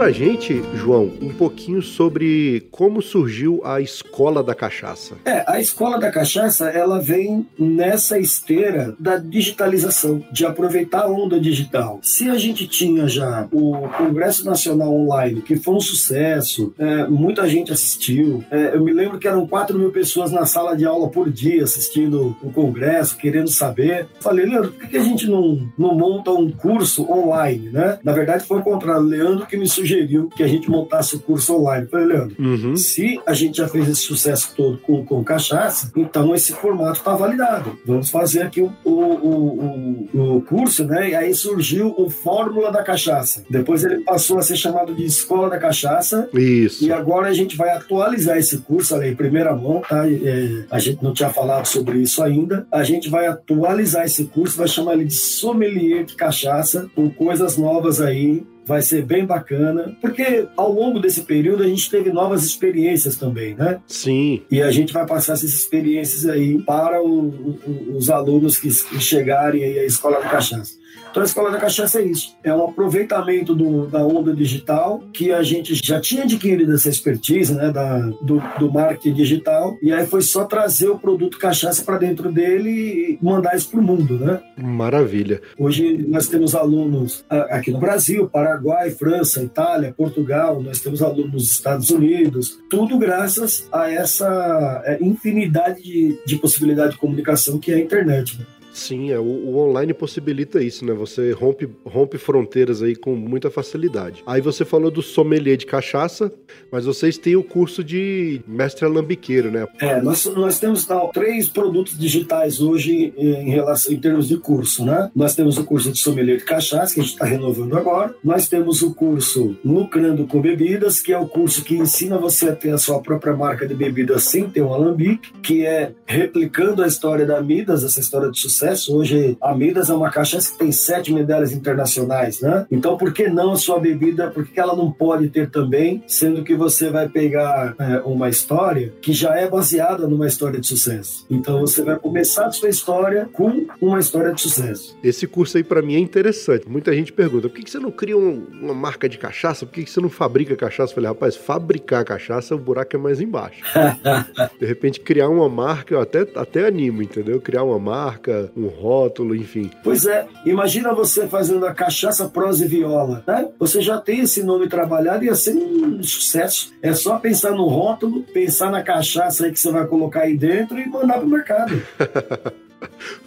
Pra 0.05 0.11
gente, 0.11 0.61
João, 0.75 1.11
um 1.19 1.33
pouquinho 1.33 1.81
sobre 1.81 2.67
como 2.69 3.01
surgiu 3.01 3.59
a 3.65 3.81
Escola 3.81 4.43
da 4.43 4.53
Cachaça. 4.53 5.15
É, 5.25 5.43
a 5.47 5.59
Escola 5.59 5.97
da 5.97 6.11
Cachaça, 6.11 6.69
ela 6.69 7.01
vem 7.01 7.47
nessa 7.57 8.19
esteira 8.19 8.95
da 8.99 9.17
digitalização, 9.17 10.23
de 10.31 10.45
aproveitar 10.45 11.05
a 11.05 11.07
onda 11.07 11.39
digital. 11.39 11.99
Se 12.03 12.29
a 12.29 12.37
gente 12.37 12.67
tinha 12.67 13.07
já 13.07 13.47
o 13.51 13.87
Congresso 13.97 14.45
Nacional 14.45 14.93
Online, 14.93 15.41
que 15.41 15.55
foi 15.55 15.73
um 15.73 15.79
sucesso, 15.79 16.71
é, 16.77 17.07
muita 17.07 17.49
gente 17.49 17.71
assistiu, 17.71 18.43
é, 18.51 18.75
eu 18.75 18.83
me 18.83 18.93
lembro 18.93 19.17
que 19.17 19.27
eram 19.27 19.47
4 19.47 19.75
mil 19.75 19.91
pessoas 19.91 20.31
na 20.31 20.45
sala 20.45 20.77
de 20.77 20.85
aula 20.85 21.09
por 21.09 21.31
dia 21.31 21.63
assistindo 21.63 22.37
o 22.43 22.51
Congresso, 22.51 23.17
querendo 23.17 23.49
saber. 23.49 24.07
Falei, 24.19 24.45
Leandro, 24.45 24.71
por 24.71 24.87
que 24.87 24.97
a 24.97 25.03
gente 25.03 25.25
não, 25.27 25.67
não 25.75 25.95
monta 25.95 26.29
um 26.29 26.51
curso 26.51 27.11
online, 27.11 27.71
né? 27.71 27.97
Na 28.03 28.11
verdade, 28.11 28.45
foi 28.45 28.59
encontrar 28.59 28.99
Leandro 28.99 29.47
que 29.47 29.57
me 29.57 29.67
sugeriu 29.67 29.94
que 30.36 30.43
a 30.43 30.47
gente 30.47 30.69
montasse 30.69 31.15
o 31.15 31.19
curso 31.19 31.55
online. 31.55 31.88
falei, 31.88 32.08
Leandro, 32.08 32.36
uhum. 32.39 32.75
se 32.75 33.19
a 33.25 33.34
gente 33.34 33.58
já 33.58 33.67
fez 33.67 33.88
esse 33.88 34.01
sucesso 34.01 34.53
todo 34.55 34.77
com, 34.79 35.05
com 35.05 35.23
cachaça, 35.23 35.91
então 35.95 36.34
esse 36.34 36.53
formato 36.53 36.99
está 36.99 37.15
validado. 37.15 37.77
Vamos 37.86 38.10
fazer 38.10 38.43
aqui 38.43 38.62
o, 38.62 38.71
o, 38.84 40.08
o, 40.13 40.36
o, 40.38 40.41
curso, 40.41 40.86
né? 40.86 41.10
E 41.10 41.15
aí 41.15 41.34
surgiu 41.34 41.93
o 41.97 42.10
Fórmula 42.10 42.71
da 42.71 42.84
Cachaça. 42.84 43.43
Depois 43.49 43.84
ele 43.84 44.03
passou 44.03 44.38
a 44.38 44.41
ser 44.41 44.55
chamado 44.55 44.93
de 44.93 45.05
Escola 45.05 45.49
da 45.49 45.58
Cachaça. 45.58 46.29
Isso. 46.34 46.86
E 46.86 46.91
agora 46.91 47.27
a 47.27 47.34
gente 47.34 47.55
vai 47.55 47.69
atualizar 47.69 48.38
esse 48.38 48.60
curso, 48.60 48.95
ali, 48.95 49.10
em 49.10 49.15
primeira 49.15 49.55
mão, 49.55 49.81
tá? 49.88 50.08
É, 50.08 50.65
a 50.69 50.79
gente 50.79 51.03
não 51.03 51.13
tinha 51.13 51.29
falado 51.29 51.65
sobre 51.65 51.99
isso 51.99 52.23
ainda. 52.23 52.67
A 52.71 52.84
gente 52.84 53.10
vai 53.10 53.27
atualizar 53.27 54.05
esse 54.05 54.25
curso, 54.25 54.58
vai 54.58 54.67
chamar 54.67 54.93
ele 54.93 55.05
de 55.05 55.13
Sommelier 55.13 56.05
de 56.05 56.15
Cachaça, 56.15 56.89
com 56.95 57.10
coisas 57.10 57.58
novas 57.58 58.01
aí 58.01 58.43
vai 58.65 58.82
ser 58.82 59.04
bem 59.04 59.25
bacana, 59.25 59.95
porque 60.01 60.47
ao 60.58 60.71
longo 60.71 60.99
desse 60.99 61.21
período 61.21 61.63
a 61.63 61.67
gente 61.67 61.89
teve 61.89 62.12
novas 62.12 62.43
experiências 62.43 63.15
também, 63.15 63.56
né? 63.56 63.80
Sim. 63.88 64.41
E 64.49 64.62
a 64.62 64.71
gente 64.71 64.91
vai 64.91 65.06
passar 65.06 65.34
essas 65.34 65.54
experiências 65.54 66.25
aí 66.25 66.62
para 66.62 67.01
o, 67.01 67.30
o, 67.30 67.97
os 67.97 68.10
alunos 68.10 68.58
que, 68.58 68.69
que 68.69 68.99
chegarem 68.99 69.63
aí 69.63 69.80
à 69.80 69.86
Escola 69.86 70.19
da 70.19 70.30
Cachaça. 70.30 70.84
Então 71.10 71.23
a 71.23 71.25
Escola 71.25 71.51
da 71.51 71.58
Cachaça 71.58 72.01
é 72.01 72.05
isso. 72.05 72.36
É 72.43 72.53
um 72.53 72.65
aproveitamento 72.65 73.55
do, 73.55 73.88
da 73.88 74.05
onda 74.05 74.34
digital 74.34 75.01
que 75.13 75.31
a 75.31 75.41
gente 75.43 75.73
já 75.75 75.99
tinha 75.99 76.23
adquirido 76.23 76.73
essa 76.73 76.89
expertise 76.89 77.53
né, 77.53 77.71
da, 77.71 77.99
do, 78.21 78.41
do 78.60 78.71
marketing 78.71 79.13
digital 79.13 79.77
e 79.81 79.93
aí 79.93 80.05
foi 80.05 80.21
só 80.21 80.45
trazer 80.45 80.89
o 80.89 80.99
produto 80.99 81.38
cachaça 81.38 81.84
para 81.84 81.97
dentro 81.97 82.31
dele 82.31 82.69
e 82.69 83.19
mandar 83.21 83.55
isso 83.55 83.69
para 83.69 83.79
o 83.79 83.84
mundo, 83.84 84.19
né? 84.19 84.41
Maravilha. 84.58 85.41
Hoje 85.58 86.05
nós 86.08 86.27
temos 86.27 86.55
alunos 86.55 87.23
aqui 87.29 87.71
no 87.71 87.79
Brasil, 87.79 88.27
Paraguai, 88.27 88.91
França, 88.91 89.41
Itália, 89.41 89.93
Portugal, 89.95 90.62
nós 90.62 90.79
temos 90.79 91.01
alunos 91.01 91.31
nos 91.31 91.51
Estados 91.51 91.89
Unidos, 91.89 92.60
tudo 92.69 92.97
graças 92.97 93.67
a 93.71 93.89
essa 93.89 94.81
é, 94.86 94.97
infinidade 95.01 95.81
de, 95.81 96.17
de 96.25 96.36
possibilidade 96.38 96.93
de 96.93 96.97
comunicação 96.97 97.60
que 97.60 97.71
é 97.71 97.75
a 97.75 97.79
internet. 97.79 98.39
Né? 98.39 98.45
Sim, 98.75 99.09
é, 99.09 99.17
o, 99.17 99.23
o, 99.23 99.57
online 99.57 99.93
possibilita 99.93 100.61
isso, 100.61 100.83
né? 100.83 100.93
Você 100.93 101.31
rompe, 101.31 101.69
rompe 101.85 102.17
fronteiras 102.17 102.83
aí 102.83 102.93
com 102.93 103.15
muita 103.15 103.49
facilidade. 103.49 104.21
Aí 104.27 104.41
você 104.41 104.65
falou 104.65 104.91
do 104.91 105.01
sommelier 105.01 105.55
de 105.55 105.65
cachaça, 105.65 106.29
mas 106.69 106.83
vocês 106.83 107.17
têm 107.17 107.38
o 107.38 107.43
curso 107.43 107.81
de 107.81 108.41
mestre 108.45 108.83
alambiqueiro, 108.85 109.49
né? 109.49 109.65
É, 109.79 110.01
nós, 110.01 110.25
nós 110.25 110.59
temos 110.59 110.85
tal, 110.85 111.09
três 111.13 111.47
produtos 111.47 111.97
digitais 111.97 112.59
hoje 112.59 113.13
em, 113.15 113.49
relação, 113.49 113.93
em 113.93 113.97
termos 113.97 114.27
de 114.27 114.38
curso, 114.38 114.83
né? 114.83 115.09
Nós 115.15 115.33
temos 115.33 115.57
o 115.57 115.63
curso 115.63 115.89
de 115.89 115.97
sommelier 115.97 116.38
de 116.38 116.43
cachaça, 116.43 116.93
que 116.93 116.99
a 116.99 117.03
gente 117.03 117.13
está 117.13 117.23
renovando 117.23 117.77
agora. 117.77 118.13
Nós 118.21 118.49
temos 118.49 118.81
o 118.81 118.93
curso 118.93 119.55
Lucrando 119.63 120.27
com 120.27 120.41
Bebidas, 120.41 120.99
que 120.99 121.13
é 121.13 121.17
o 121.17 121.29
curso 121.29 121.63
que 121.63 121.75
ensina 121.75 122.17
você 122.17 122.49
a 122.49 122.55
ter 122.55 122.71
a 122.71 122.77
sua 122.77 123.01
própria 123.01 123.33
marca 123.33 123.65
de 123.65 123.73
bebidas 123.73 124.23
sem 124.23 124.49
ter 124.49 124.61
um 124.61 124.73
alambique, 124.73 125.31
que 125.41 125.65
é 125.65 125.93
replicando 126.05 126.83
a 126.83 126.88
história 126.88 127.25
da 127.25 127.41
Midas, 127.41 127.81
essa 127.81 128.01
história 128.01 128.29
de 128.29 128.38
sucesso 128.38 128.64
sucesso. 128.65 128.95
Hoje, 128.95 129.38
a 129.41 129.54
Midas 129.54 129.89
é 129.89 129.93
uma 129.93 130.10
cachaça 130.10 130.51
que 130.51 130.58
tem 130.58 130.71
sete 130.71 131.13
medalhas 131.13 131.51
internacionais, 131.51 132.41
né? 132.41 132.65
Então, 132.71 132.97
por 132.97 133.13
que 133.13 133.28
não 133.28 133.51
a 133.51 133.56
sua 133.56 133.80
bebida? 133.80 134.30
Por 134.30 134.47
que 134.47 134.60
ela 134.60 134.75
não 134.75 134.91
pode 134.91 135.30
ter 135.30 135.49
também, 135.49 136.04
sendo 136.08 136.43
que 136.43 136.56
você 136.56 136.89
vai 136.89 137.08
pegar 137.08 137.75
é, 137.78 137.99
uma 138.06 138.30
história 138.30 138.93
que 139.01 139.13
já 139.13 139.36
é 139.36 139.47
baseada 139.47 140.08
numa 140.08 140.28
história 140.28 140.60
de 140.60 140.67
sucesso? 140.67 141.25
Então, 141.30 141.60
você 141.60 141.84
vai 141.84 141.97
começar 141.97 142.47
a 142.47 142.51
sua 142.51 142.69
história 142.69 143.30
com 143.32 143.65
uma 143.82 143.99
história 143.99 144.34
de 144.34 144.41
sucesso. 144.41 144.97
Esse 145.04 145.28
curso 145.28 145.58
aí, 145.58 145.63
para 145.63 145.82
mim, 145.82 145.95
é 145.95 145.99
interessante. 145.99 146.67
Muita 146.67 146.93
gente 146.93 147.13
pergunta, 147.13 147.49
por 147.49 147.60
que 147.60 147.69
você 147.69 147.80
não 147.80 147.91
cria 147.91 148.17
um, 148.17 148.45
uma 148.62 148.73
marca 148.73 149.08
de 149.08 149.17
cachaça? 149.17 149.65
Por 149.65 149.73
que 149.73 149.89
você 149.89 150.01
não 150.01 150.10
fabrica 150.10 150.56
cachaça? 150.56 150.91
Eu 150.91 150.95
falei, 150.95 151.10
rapaz, 151.10 151.36
fabricar 151.36 152.04
cachaça, 152.04 152.56
o 152.56 152.60
buraco 152.60 152.95
é 152.95 152.99
mais 152.99 153.21
embaixo. 153.21 153.63
de 154.60 154.65
repente, 154.65 154.99
criar 154.99 155.30
uma 155.30 155.49
marca, 155.49 155.93
eu 155.93 155.99
até, 155.99 156.28
até 156.36 156.65
animo, 156.65 157.01
entendeu? 157.01 157.39
Criar 157.39 157.63
uma 157.63 157.80
marca, 157.80 158.51
um 158.55 158.67
rótulo, 158.67 159.35
enfim. 159.35 159.69
Pois 159.83 160.05
é, 160.05 160.25
imagina 160.45 160.93
você 160.93 161.27
fazendo 161.27 161.65
a 161.65 161.73
cachaça, 161.73 162.29
prosa 162.29 162.65
e 162.65 162.67
viola, 162.67 163.23
né? 163.27 163.49
Você 163.59 163.81
já 163.81 163.99
tem 163.99 164.21
esse 164.21 164.43
nome 164.43 164.69
trabalhado 164.69 165.23
e 165.23 165.27
ia 165.27 165.35
ser 165.35 165.55
um 165.55 166.01
sucesso. 166.01 166.73
É 166.81 166.93
só 166.93 167.17
pensar 167.17 167.51
no 167.51 167.67
rótulo, 167.67 168.23
pensar 168.23 168.71
na 168.71 168.81
cachaça 168.81 169.45
aí 169.45 169.51
que 169.51 169.59
você 169.59 169.71
vai 169.71 169.85
colocar 169.85 170.21
aí 170.21 170.37
dentro 170.37 170.79
e 170.79 170.87
mandar 170.87 171.19
pro 171.19 171.27
mercado. 171.27 171.81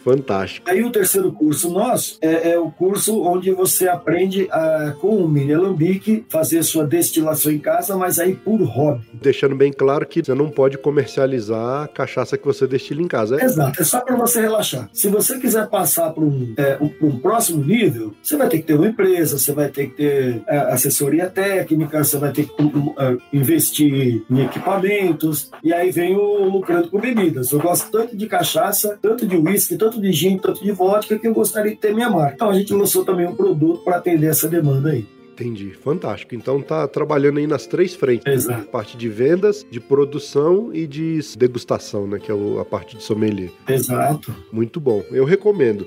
Fantástico. 0.04 0.68
Aí 0.68 0.82
o 0.82 0.90
terceiro 0.90 1.30
curso 1.32 1.70
nosso 1.70 2.18
é, 2.20 2.52
é, 2.52 2.58
o 2.58 2.70
curso 2.70 3.22
onde 3.22 3.50
você 3.52 3.88
aprende 3.88 4.48
a, 4.50 4.94
com 5.00 5.16
o 5.16 5.28
mini 5.28 5.52
alambique, 5.52 6.24
fazer 6.28 6.62
sua 6.62 6.86
destilação 6.86 7.52
em 7.52 7.58
casa, 7.58 7.96
mas 7.96 8.18
aí 8.18 8.34
por 8.34 8.60
hobby. 8.62 9.02
Deixando 9.12 9.54
bem 9.54 9.72
claro 9.72 10.06
que 10.06 10.22
você 10.24 10.34
não 10.34 10.48
pode 10.48 10.78
comercializar 10.78 11.84
a 11.84 11.88
cachaça 11.88 12.38
que 12.38 12.44
você 12.44 12.66
destila 12.66 13.02
em 13.02 13.08
casa. 13.08 13.40
É? 13.40 13.44
Exato, 13.44 13.82
é 13.82 13.84
só 13.84 14.00
para 14.00 14.16
você 14.16 14.40
relaxar. 14.40 14.88
Se 14.92 15.08
você 15.08 15.38
quiser 15.38 15.68
passar 15.68 16.10
para 16.10 16.24
um, 16.24 16.54
é, 16.56 16.78
um, 16.80 17.08
um, 17.08 17.18
próximo 17.18 17.62
nível, 17.62 18.14
você 18.22 18.36
vai 18.36 18.48
ter 18.48 18.58
que 18.58 18.64
ter 18.64 18.74
uma 18.74 18.88
empresa, 18.88 19.38
você 19.38 19.52
vai 19.52 19.68
ter 19.68 19.88
que 19.88 19.96
ter 19.96 20.42
é, 20.48 20.58
assessoria 20.72 21.28
técnica, 21.28 22.02
você 22.02 22.16
vai 22.16 22.32
ter 22.32 22.46
que 22.46 22.62
é, 22.62 23.16
investir 23.32 24.22
em 24.30 24.40
equipamentos, 24.40 25.50
e 25.62 25.72
aí 25.72 25.90
vem 25.90 26.16
o 26.16 26.44
lucrando 26.44 26.88
com 26.88 26.98
bebidas. 26.98 27.52
Eu 27.52 27.60
gosto 27.60 27.90
tanto 27.90 28.16
de 28.16 28.26
cachaça, 28.26 28.98
tanto 29.00 29.26
de 29.26 29.36
uísque, 29.36 29.67
tanto 29.76 30.00
de 30.00 30.12
gin, 30.12 30.38
tanto 30.38 30.62
de 30.62 30.72
vodka, 30.72 31.18
que 31.18 31.26
eu 31.26 31.34
gostaria 31.34 31.72
de 31.72 31.78
ter 31.78 31.94
minha 31.94 32.08
marca. 32.08 32.34
Então 32.34 32.50
a 32.50 32.54
gente 32.54 32.72
lançou 32.72 33.04
também 33.04 33.26
um 33.26 33.34
produto 33.34 33.82
para 33.84 33.96
atender 33.96 34.28
essa 34.28 34.48
demanda 34.48 34.90
aí. 34.90 35.06
Entendi, 35.32 35.70
fantástico. 35.70 36.34
Então 36.34 36.60
tá 36.60 36.88
trabalhando 36.88 37.38
aí 37.38 37.46
nas 37.46 37.64
três 37.64 37.94
frentes. 37.94 38.26
Exato. 38.26 38.66
Parte 38.70 38.96
de 38.96 39.08
vendas, 39.08 39.64
de 39.70 39.78
produção 39.78 40.70
e 40.74 40.84
de 40.84 41.20
degustação, 41.36 42.08
né? 42.08 42.18
Que 42.18 42.32
é 42.32 42.34
a 42.60 42.64
parte 42.64 42.96
de 42.96 43.04
sommelier. 43.04 43.52
Exato. 43.68 44.34
Muito 44.52 44.80
bom. 44.80 45.04
Eu 45.12 45.24
recomendo. 45.24 45.86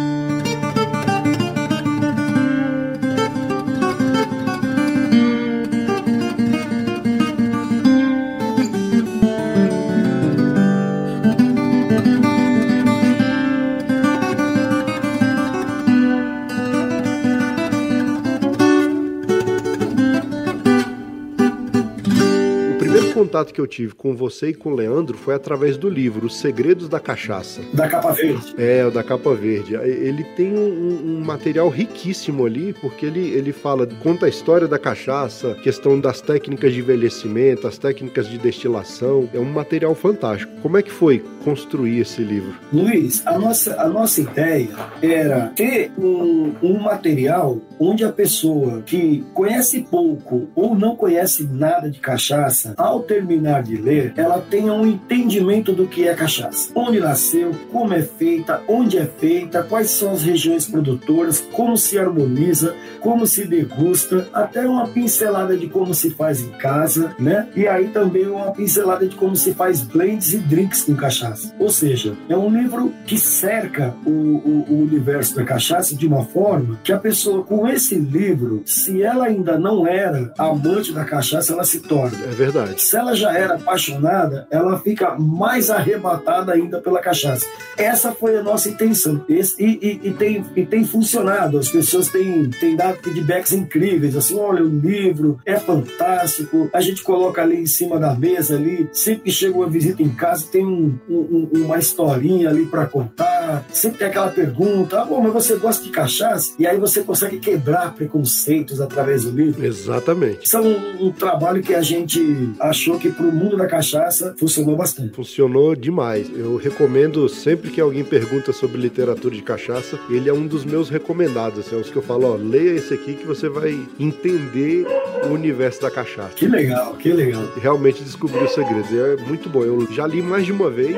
Contato 23.41 23.53
que 23.53 23.61
eu 23.61 23.67
tive 23.67 23.93
com 23.95 24.15
você 24.15 24.49
e 24.49 24.53
com 24.53 24.71
o 24.71 24.75
Leandro 24.75 25.17
foi 25.17 25.33
através 25.33 25.75
do 25.75 25.89
livro 25.89 26.27
Os 26.27 26.37
Segredos 26.37 26.87
da 26.87 26.99
Cachaça. 26.99 27.61
Da 27.73 27.87
capa 27.87 28.11
verde. 28.11 28.53
É, 28.57 28.85
o 28.85 28.91
da 28.91 29.03
capa 29.03 29.33
verde. 29.33 29.75
Ele 29.75 30.23
tem 30.35 30.53
um, 30.53 31.17
um 31.17 31.21
material 31.21 31.69
riquíssimo 31.69 32.45
ali, 32.45 32.73
porque 32.73 33.05
ele, 33.05 33.29
ele 33.29 33.51
fala, 33.51 33.87
conta 34.01 34.27
a 34.27 34.29
história 34.29 34.67
da 34.67 34.77
cachaça, 34.77 35.55
questão 35.63 35.99
das 35.99 36.21
técnicas 36.21 36.73
de 36.73 36.79
envelhecimento, 36.79 37.67
as 37.67 37.77
técnicas 37.77 38.27
de 38.27 38.37
destilação. 38.37 39.27
É 39.33 39.39
um 39.39 39.51
material 39.51 39.95
fantástico. 39.95 40.51
Como 40.61 40.77
é 40.77 40.83
que 40.83 40.91
foi 40.91 41.23
construir 41.43 41.99
esse 41.99 42.21
livro? 42.21 42.53
Luiz, 42.71 43.25
a 43.25 43.39
nossa, 43.39 43.81
a 43.81 43.89
nossa 43.89 44.21
ideia 44.21 44.69
era 45.01 45.47
ter 45.55 45.91
um, 45.97 46.53
um 46.61 46.79
material 46.79 47.59
onde 47.79 48.03
a 48.03 48.11
pessoa 48.11 48.83
que 48.85 49.23
conhece 49.33 49.81
pouco 49.89 50.47
ou 50.53 50.75
não 50.75 50.95
conhece 50.95 51.43
nada 51.51 51.89
de 51.89 51.99
cachaça, 51.99 52.75
ao 52.77 53.01
terminar 53.01 53.30
de 53.39 53.77
ler, 53.77 54.13
ela 54.15 54.39
tenha 54.39 54.73
um 54.73 54.85
entendimento 54.85 55.71
do 55.73 55.87
que 55.87 56.07
é 56.07 56.13
cachaça. 56.13 56.71
Onde 56.75 56.99
nasceu, 56.99 57.51
como 57.71 57.93
é 57.93 58.01
feita, 58.01 58.61
onde 58.67 58.97
é 58.97 59.05
feita, 59.05 59.63
quais 59.63 59.89
são 59.91 60.11
as 60.11 60.23
regiões 60.23 60.65
produtoras, 60.65 61.39
como 61.51 61.77
se 61.77 61.97
harmoniza, 61.97 62.75
como 62.99 63.25
se 63.25 63.45
degusta, 63.45 64.27
até 64.33 64.67
uma 64.67 64.87
pincelada 64.87 65.57
de 65.57 65.67
como 65.67 65.93
se 65.93 66.11
faz 66.11 66.41
em 66.41 66.49
casa, 66.51 67.15
né? 67.19 67.47
E 67.55 67.67
aí 67.67 67.87
também 67.89 68.27
uma 68.27 68.51
pincelada 68.51 69.07
de 69.07 69.15
como 69.15 69.35
se 69.35 69.53
faz 69.53 69.81
blends 69.81 70.33
e 70.33 70.37
drinks 70.37 70.83
com 70.83 70.95
cachaça. 70.95 71.53
Ou 71.59 71.69
seja, 71.69 72.15
é 72.29 72.37
um 72.37 72.49
livro 72.49 72.93
que 73.05 73.17
cerca 73.17 73.93
o, 74.05 74.09
o, 74.09 74.65
o 74.69 74.81
universo 74.81 75.35
da 75.35 75.43
cachaça 75.43 75.95
de 75.95 76.07
uma 76.07 76.25
forma 76.25 76.79
que 76.83 76.93
a 76.93 76.97
pessoa 76.97 77.43
com 77.43 77.67
esse 77.67 77.95
livro, 77.95 78.61
se 78.65 79.01
ela 79.01 79.25
ainda 79.25 79.57
não 79.57 79.87
era 79.87 80.33
amante 80.37 80.93
da 80.93 81.03
cachaça, 81.03 81.53
ela 81.53 81.63
se 81.63 81.79
torna. 81.79 82.17
É 82.25 82.31
verdade. 82.31 82.81
Se 82.81 82.95
ela 82.95 83.15
já 83.21 83.33
era 83.33 83.55
apaixonada, 83.55 84.47
ela 84.49 84.79
fica 84.79 85.15
mais 85.17 85.69
arrebatada 85.69 86.53
ainda 86.53 86.81
pela 86.81 86.99
cachaça. 86.99 87.45
Essa 87.77 88.11
foi 88.11 88.37
a 88.37 88.43
nossa 88.43 88.69
intenção. 88.69 89.23
Esse, 89.29 89.61
e, 89.61 89.79
e, 89.81 90.09
e, 90.09 90.13
tem, 90.13 90.45
e 90.55 90.65
tem 90.65 90.83
funcionado. 90.83 91.57
As 91.57 91.69
pessoas 91.69 92.09
têm, 92.09 92.49
têm 92.49 92.75
dado 92.75 92.97
feedbacks 93.01 93.53
incríveis. 93.53 94.15
Assim, 94.15 94.37
olha, 94.37 94.63
o 94.63 94.67
livro 94.67 95.39
é 95.45 95.57
fantástico. 95.57 96.69
A 96.73 96.81
gente 96.81 97.03
coloca 97.03 97.41
ali 97.41 97.57
em 97.57 97.65
cima 97.65 97.99
da 97.99 98.13
mesa 98.13 98.55
ali. 98.55 98.89
Sempre 98.91 99.23
que 99.23 99.31
chega 99.31 99.55
uma 99.55 99.69
visita 99.69 100.01
em 100.01 100.09
casa, 100.09 100.45
tem 100.51 100.65
um, 100.65 100.97
um, 101.09 101.49
uma 101.53 101.77
historinha 101.77 102.49
ali 102.49 102.65
para 102.65 102.85
contar. 102.85 103.65
Sempre 103.71 103.99
tem 103.99 104.07
aquela 104.07 104.29
pergunta: 104.29 105.01
ah, 105.01 105.05
bom, 105.05 105.21
mas 105.21 105.33
você 105.33 105.55
gosta 105.55 105.83
de 105.83 105.89
cachaça? 105.89 106.53
E 106.57 106.65
aí 106.65 106.77
você 106.77 107.03
consegue 107.03 107.39
quebrar 107.39 107.93
preconceitos 107.93 108.81
através 108.81 109.23
do 109.23 109.31
livro. 109.31 109.65
Exatamente. 109.65 110.45
Isso 110.45 110.57
é 110.57 110.61
um, 110.61 111.07
um 111.07 111.11
trabalho 111.11 111.61
que 111.61 111.73
a 111.73 111.81
gente 111.81 112.53
achou 112.59 112.97
que 112.97 113.10
para 113.11 113.25
o 113.25 113.31
mundo 113.31 113.57
da 113.57 113.67
cachaça 113.67 114.35
funcionou 114.37 114.75
bastante. 114.75 115.15
Funcionou 115.15 115.75
demais. 115.75 116.29
Eu 116.33 116.55
recomendo 116.57 117.27
sempre 117.29 117.69
que 117.69 117.81
alguém 117.81 118.03
pergunta 118.03 118.51
sobre 118.51 118.79
literatura 118.79 119.35
de 119.35 119.41
cachaça, 119.41 119.99
ele 120.09 120.29
é 120.29 120.33
um 120.33 120.47
dos 120.47 120.65
meus 120.65 120.89
recomendados. 120.89 121.59
Assim, 121.59 121.75
é 121.75 121.79
os 121.79 121.89
que 121.89 121.95
eu 121.95 122.01
falo, 122.01 122.33
ó, 122.33 122.35
leia 122.35 122.71
esse 122.71 122.93
aqui 122.93 123.13
que 123.13 123.25
você 123.25 123.49
vai 123.49 123.77
entender 123.99 124.85
o 125.25 125.33
universo 125.33 125.81
da 125.81 125.91
cachaça. 125.91 126.33
Que 126.35 126.47
legal, 126.47 126.93
que 126.95 127.11
legal. 127.11 127.43
Realmente 127.61 128.03
descobrir 128.03 128.43
os 128.43 128.53
segredos. 128.53 128.91
É 128.91 129.15
muito 129.17 129.49
bom. 129.49 129.63
Eu 129.63 129.87
já 129.91 130.07
li 130.07 130.21
mais 130.21 130.45
de 130.45 130.51
uma 130.51 130.69
vez 130.69 130.97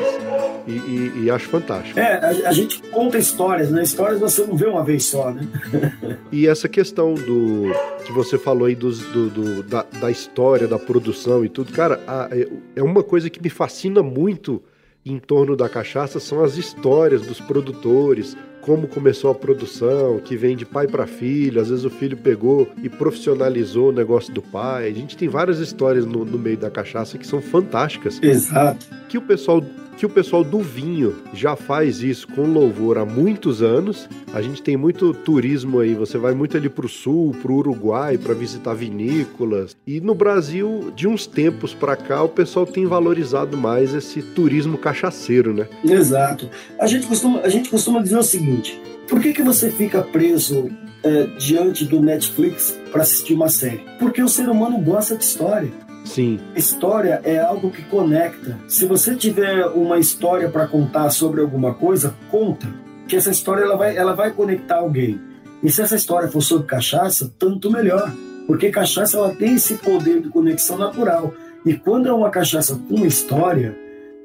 e, 0.68 0.72
e, 0.72 1.24
e 1.24 1.32
acho 1.32 1.48
fantástico. 1.48 2.00
É, 2.00 2.14
a, 2.16 2.50
a, 2.50 2.54
gente 2.54 2.82
conta 2.84 3.18
histórias, 3.18 3.70
né? 3.70 3.84
Histórias 3.84 4.20
você 4.20 4.46
não 4.46 4.56
vê 4.56 4.66
uma 4.66 4.84
vez 4.84 5.06
só, 5.06 5.32
né? 5.32 5.48
e 6.32 6.48
essa 6.48 6.70
questão 6.70 7.14
do 7.14 7.72
que 8.06 8.12
você 8.12 8.38
falou 8.38 8.68
aí 8.68 8.76
dos, 8.76 9.00
do, 9.00 9.30
do 9.30 9.64
da, 9.64 9.86
da, 10.00 10.12
história, 10.12 10.68
da 10.68 10.80
produção 10.80 11.44
e 11.44 11.50
tudo, 11.50 11.72
cara, 11.72 11.93
a, 12.08 12.30
é, 12.32 12.48
é 12.76 12.84
uma 12.84 13.04
coisa 13.04 13.30
que 13.30 13.42
me 13.42 13.50
fascina 13.50 14.02
muito 14.02 14.62
em 15.06 15.20
torno 15.20 15.56
da 15.56 15.68
cachaça 15.68 16.20
são 16.20 16.44
as 16.44 16.58
histórias 16.58 17.24
dos 17.24 17.42
produtores, 17.42 18.38
como 18.62 18.88
começou 18.88 19.30
a 19.30 19.36
produção, 19.36 20.20
que 20.20 20.38
vem 20.38 20.56
de 20.56 20.66
pai 20.66 20.88
para 20.88 21.06
filho, 21.06 21.60
às 21.60 21.70
vezes 21.70 21.84
o 21.84 21.90
filho 21.90 22.16
pegou 22.16 22.70
e 22.82 22.88
profissionalizou 22.88 23.90
o 23.90 23.92
negócio 23.92 24.34
do 24.34 24.42
pai. 24.42 24.88
A 24.88 24.94
gente 24.94 25.18
tem 25.18 25.28
várias 25.28 25.60
histórias 25.60 26.06
no, 26.06 26.24
no 26.24 26.40
meio 26.40 26.58
da 26.58 26.72
cachaça 26.72 27.18
que 27.18 27.28
são 27.28 27.42
fantásticas. 27.42 28.22
Exato. 28.24 28.88
Que 29.10 29.18
o 29.18 29.22
pessoal 29.22 29.62
que 29.98 30.06
o 30.06 30.10
pessoal 30.10 30.44
do 30.44 30.60
vinho 30.60 31.16
já 31.34 31.56
faz 31.56 32.02
isso 32.02 32.28
com 32.28 32.44
louvor 32.44 32.98
há 32.98 33.06
muitos 33.06 33.62
anos. 33.62 34.08
A 34.34 34.42
gente 34.42 34.62
tem 34.62 34.76
muito 34.76 35.14
turismo 35.14 35.80
aí, 35.80 35.94
você 35.94 36.18
vai 36.18 36.34
muito 36.34 36.58
ali 36.58 36.70
para 36.70 36.86
o 36.86 36.90
sul, 36.90 37.36
para 37.42 37.52
o 37.52 37.56
Uruguai, 37.56 38.18
para 38.18 38.34
visitar 38.34 38.74
vinícolas. 38.74 39.76
E 39.86 40.02
no 40.02 40.16
Brasil, 40.16 40.92
de 40.96 41.08
uns 41.08 41.26
tempos 41.26 41.74
para 41.74 41.96
cá, 41.96 42.24
o 42.24 42.30
pessoal 42.30 42.66
tem 42.66 42.86
valorizado 42.86 43.58
mais 43.58 43.94
esse 43.94 44.22
turismo 44.22 44.78
cachaceiro, 44.78 45.54
né? 45.54 45.68
Exato. 45.84 46.50
A 46.80 46.88
gente 46.88 47.08
costuma, 47.08 47.42
a 47.42 47.50
gente 47.50 47.70
costuma 47.70 48.02
dizer 48.02 48.18
o 48.18 48.24
seguinte: 48.24 48.82
por 49.08 49.20
que, 49.22 49.34
que 49.34 49.42
você 49.42 49.70
fica 49.70 50.02
preso 50.02 50.70
é, 51.04 51.26
diante 51.38 51.86
do 51.86 52.02
Netflix 52.02 52.78
para 52.92 53.04
assistir 53.04 53.34
uma 53.34 53.50
série? 53.50 53.84
Porque 54.00 54.22
o 54.22 54.28
ser 54.28 54.50
humano 54.50 54.80
gosta 54.80 55.16
de 55.16 55.24
história. 55.24 55.72
Sim. 56.04 56.40
História 56.56 57.22
é 57.24 57.40
algo 57.40 57.72
que 57.72 57.82
conecta. 57.84 58.58
Se 58.68 58.86
você 58.86 59.16
tiver 59.16 59.66
uma 59.68 59.98
história 59.98 60.50
para 60.50 60.68
contar 60.68 61.10
sobre 61.10 61.42
alguma 61.42 61.74
coisa, 61.74 62.14
conta. 62.30 62.68
Que 63.08 63.16
essa 63.16 63.32
história 63.32 63.64
ela 63.64 63.76
vai, 63.76 63.96
ela 63.96 64.14
vai 64.14 64.32
conectar 64.32 64.78
alguém. 64.78 65.20
E 65.62 65.72
se 65.72 65.82
essa 65.82 65.96
história 65.96 66.28
for 66.28 66.42
sobre 66.42 66.68
cachaça, 66.68 67.34
tanto 67.40 67.72
melhor. 67.72 68.12
Porque 68.46 68.70
cachaça 68.70 69.18
ela 69.18 69.34
tem 69.34 69.56
esse 69.56 69.76
poder 69.76 70.22
de 70.22 70.30
conexão 70.30 70.78
natural. 70.78 71.34
E 71.66 71.74
quando 71.74 72.10
é 72.10 72.14
uma 72.14 72.30
cachaça 72.30 72.76
com 72.76 72.96
uma 72.96 73.08
história, 73.08 73.76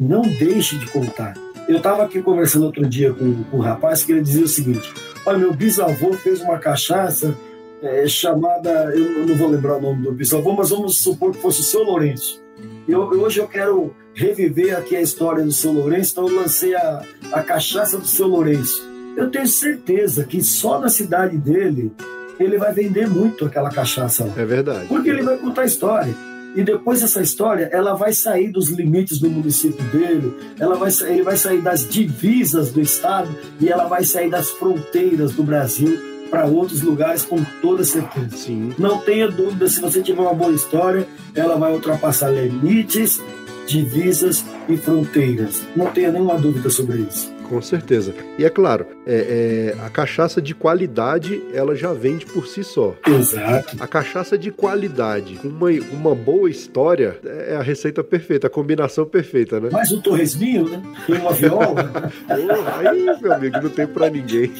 não 0.01 0.23
deixe 0.23 0.77
de 0.77 0.87
contar. 0.91 1.35
Eu 1.69 1.77
estava 1.77 2.03
aqui 2.03 2.21
conversando 2.23 2.64
outro 2.64 2.87
dia 2.88 3.12
com, 3.12 3.45
com 3.45 3.59
um 3.59 3.61
rapaz 3.61 4.03
que 4.03 4.11
ele 4.11 4.23
dizia 4.23 4.45
o 4.45 4.49
seguinte: 4.49 4.93
Olha, 5.25 5.38
meu 5.38 5.53
bisavô 5.53 6.12
fez 6.14 6.41
uma 6.41 6.59
cachaça 6.59 7.37
é, 7.83 8.07
chamada, 8.07 8.93
eu 8.95 9.27
não 9.27 9.37
vou 9.37 9.49
lembrar 9.49 9.77
o 9.77 9.81
nome 9.81 10.03
do 10.03 10.12
bisavô, 10.12 10.53
mas 10.53 10.71
vamos 10.71 10.99
supor 10.99 11.33
que 11.33 11.38
fosse 11.38 11.61
o 11.61 11.64
seu 11.64 11.83
Lourenço. 11.83 12.43
Eu, 12.88 13.01
hoje 13.03 13.38
eu 13.38 13.47
quero 13.47 13.95
reviver 14.14 14.77
aqui 14.77 14.97
a 14.97 15.01
história 15.01 15.45
do 15.45 15.53
seu 15.53 15.73
Lourenço, 15.73 16.12
então 16.12 16.29
eu 16.29 16.41
lancei 16.41 16.75
a, 16.75 17.03
a 17.33 17.43
cachaça 17.43 17.99
do 17.99 18.07
seu 18.07 18.27
Lourenço. 18.27 18.87
Eu 19.17 19.31
tenho 19.31 19.47
certeza 19.47 20.25
que 20.25 20.43
só 20.43 20.81
na 20.81 20.88
cidade 20.88 21.37
dele 21.37 21.93
ele 22.38 22.57
vai 22.57 22.73
vender 22.73 23.09
muito 23.09 23.45
aquela 23.45 23.71
cachaça 23.71 24.25
lá. 24.25 24.35
É 24.37 24.45
verdade. 24.45 24.87
Porque 24.87 25.11
ele 25.11 25.23
vai 25.23 25.37
contar 25.37 25.62
a 25.62 25.67
história. 25.67 26.14
E 26.57 26.62
depois 26.62 27.03
essa 27.03 27.21
história, 27.21 27.69
ela 27.73 27.95
vai 27.95 28.12
sair 28.12 28.51
dos 28.51 28.71
limites 28.71 29.19
do 29.19 29.29
município 29.29 29.85
dele, 29.87 30.35
ela 30.59 30.77
vai, 30.77 30.91
ele 31.07 31.23
vai 31.23 31.37
sair 31.37 31.61
das 31.61 31.87
divisas 31.88 32.73
do 32.73 32.81
estado 32.81 33.29
e 33.61 33.69
ela 33.69 33.87
vai 33.87 34.03
sair 34.03 34.31
das 34.31 34.51
fronteiras 34.51 35.33
do 35.33 35.43
Brasil 35.43 36.17
para 36.31 36.47
outros 36.47 36.83
lugares 36.83 37.23
com 37.23 37.43
toda 37.61 37.85
certeza. 37.85 38.37
Sim. 38.37 38.75
Não 38.79 38.99
tenha 38.99 39.29
dúvida, 39.29 39.69
se 39.69 39.81
você 39.81 40.03
tiver 40.03 40.21
uma 40.21 40.35
boa 40.35 40.53
história, 40.53 41.07
ela 41.35 41.57
vai 41.57 41.73
ultrapassar 41.73 42.31
limites, 42.31 43.21
divisas 43.67 44.45
e 44.69 44.77
fronteiras. 44.77 45.62
Não 45.77 45.87
tenha 45.87 46.11
nenhuma 46.11 46.38
dúvida 46.38 46.71
sobre 46.71 46.99
isso. 46.99 47.38
Com 47.48 47.62
certeza. 47.62 48.14
E 48.38 48.44
é 48.44 48.50
claro, 48.50 48.87
é, 49.06 49.74
é, 49.76 49.84
a 49.84 49.88
cachaça 49.88 50.40
de 50.40 50.54
qualidade, 50.54 51.42
ela 51.54 51.74
já 51.74 51.92
vende 51.92 52.26
por 52.26 52.46
si 52.46 52.62
só. 52.62 52.94
Exato. 53.06 53.76
A 53.80 53.87
cachaça 53.87 54.37
de 54.37 54.50
qualidade, 54.50 55.37
com 55.37 55.48
uma, 55.48 55.70
uma 55.92 56.14
boa 56.14 56.50
história, 56.50 57.18
é 57.24 57.56
a 57.56 57.62
receita 57.62 58.04
perfeita, 58.04 58.46
a 58.46 58.50
combinação 58.50 59.06
perfeita, 59.06 59.58
né? 59.61 59.70
Mais 59.70 59.90
um 59.92 60.00
torresminho, 60.00 60.68
né? 60.68 60.82
E 61.08 61.12
uma 61.12 61.32
viola. 61.32 62.12
oh, 62.28 62.88
aí, 62.88 63.18
meu 63.20 63.32
amigo, 63.32 63.61
não 63.62 63.70
tem 63.70 63.87
pra 63.87 64.11
ninguém. 64.11 64.52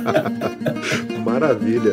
Maravilha. 1.24 1.92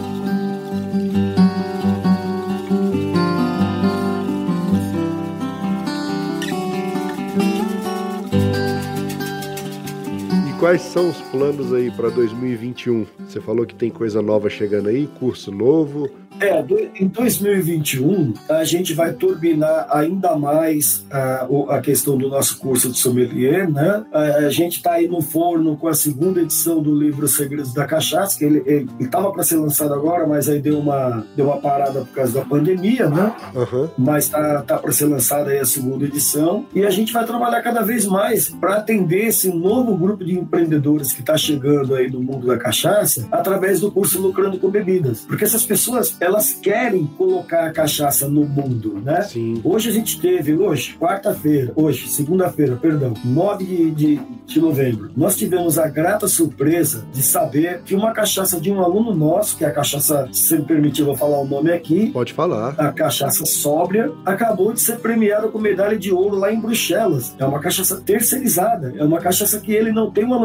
Quais 10.61 10.83
são 10.83 11.09
os 11.09 11.19
planos 11.31 11.73
aí 11.73 11.89
para 11.89 12.09
2021? 12.09 13.07
Você 13.27 13.41
falou 13.41 13.65
que 13.65 13.73
tem 13.73 13.89
coisa 13.89 14.21
nova 14.21 14.47
chegando 14.47 14.89
aí, 14.89 15.07
curso 15.07 15.51
novo, 15.51 16.07
É, 16.39 16.63
em 16.99 17.07
2021 17.07 18.33
a 18.49 18.63
gente 18.63 18.93
vai 18.93 19.13
turbinar 19.13 19.85
ainda 19.91 20.35
mais 20.35 21.05
a, 21.11 21.47
a 21.69 21.81
questão 21.81 22.17
do 22.17 22.29
nosso 22.29 22.57
curso 22.57 22.89
de 22.89 22.97
sommelier, 22.97 23.69
né? 23.69 24.03
A, 24.11 24.19
a 24.19 24.49
gente 24.49 24.77
está 24.77 24.93
aí 24.93 25.07
no 25.07 25.21
forno 25.21 25.77
com 25.77 25.87
a 25.87 25.93
segunda 25.93 26.41
edição 26.41 26.81
do 26.81 26.95
livro 26.95 27.27
Segredos 27.27 27.73
da 27.73 27.85
Cachaça, 27.85 28.39
que 28.39 28.45
ele 28.45 28.87
estava 28.99 29.31
para 29.31 29.43
ser 29.43 29.57
lançado 29.57 29.93
agora, 29.93 30.25
mas 30.25 30.49
aí 30.49 30.59
deu 30.59 30.79
uma, 30.79 31.25
deu 31.35 31.45
uma 31.45 31.57
parada 31.57 32.01
por 32.01 32.13
causa 32.13 32.39
da 32.39 32.45
pandemia, 32.45 33.07
né? 33.07 33.35
Uhum. 33.53 33.89
Mas 33.97 34.27
tá, 34.27 34.63
tá 34.63 34.77
para 34.79 34.91
ser 34.91 35.05
lançada 35.05 35.51
aí 35.51 35.59
a 35.59 35.65
segunda 35.65 36.05
edição 36.05 36.65
e 36.73 36.83
a 36.83 36.89
gente 36.89 37.13
vai 37.13 37.25
trabalhar 37.25 37.61
cada 37.61 37.81
vez 37.81 38.05
mais 38.05 38.49
para 38.49 38.77
atender 38.77 39.27
esse 39.27 39.49
novo 39.49 39.95
grupo 39.95 40.23
de 40.25 40.35
empreendedores 40.51 41.13
que 41.13 41.21
está 41.21 41.37
chegando 41.37 41.95
aí 41.95 42.11
no 42.11 42.21
mundo 42.21 42.47
da 42.47 42.57
cachaça 42.57 43.25
através 43.31 43.79
do 43.79 43.89
curso 43.89 44.21
Lucrando 44.21 44.59
com 44.59 44.69
Bebidas, 44.69 45.21
porque 45.21 45.45
essas 45.45 45.65
pessoas 45.65 46.17
elas 46.19 46.51
querem 46.51 47.05
colocar 47.17 47.65
a 47.65 47.71
cachaça 47.71 48.27
no 48.27 48.43
mundo, 48.43 49.01
né? 49.03 49.21
Sim. 49.21 49.61
Hoje 49.63 49.89
a 49.89 49.93
gente 49.93 50.19
teve, 50.19 50.53
hoje, 50.53 50.97
quarta-feira, 50.99 51.71
hoje, 51.75 52.09
segunda-feira, 52.09 52.75
perdão, 52.75 53.13
9 53.23 53.63
de, 53.63 53.91
de, 53.91 54.21
de 54.45 54.59
novembro, 54.59 55.11
nós 55.15 55.37
tivemos 55.37 55.79
a 55.79 55.87
grata 55.87 56.27
surpresa 56.27 57.05
de 57.13 57.23
saber 57.23 57.81
que 57.83 57.95
uma 57.95 58.11
cachaça 58.11 58.59
de 58.59 58.71
um 58.71 58.81
aluno 58.81 59.15
nosso, 59.15 59.57
que 59.57 59.63
é 59.63 59.67
a 59.67 59.71
cachaça, 59.71 60.27
se 60.33 60.57
me 60.57 60.65
permitir, 60.65 61.03
vou 61.03 61.15
falar 61.15 61.39
o 61.39 61.47
nome 61.47 61.71
aqui. 61.71 62.11
Pode 62.11 62.33
falar. 62.33 62.75
A 62.77 62.91
cachaça 62.91 63.45
sóbria, 63.45 64.11
acabou 64.25 64.73
de 64.73 64.81
ser 64.81 64.97
premiada 64.97 65.47
com 65.47 65.59
medalha 65.59 65.97
de 65.97 66.11
ouro 66.11 66.35
lá 66.35 66.51
em 66.51 66.59
Bruxelas. 66.59 67.35
É 67.39 67.45
uma 67.45 67.59
cachaça 67.59 68.01
terceirizada, 68.01 68.93
é 68.97 69.03
uma 69.03 69.19
cachaça 69.19 69.59
que 69.59 69.71
ele 69.71 69.91
não 69.91 70.11
tem 70.11 70.25
um 70.25 70.40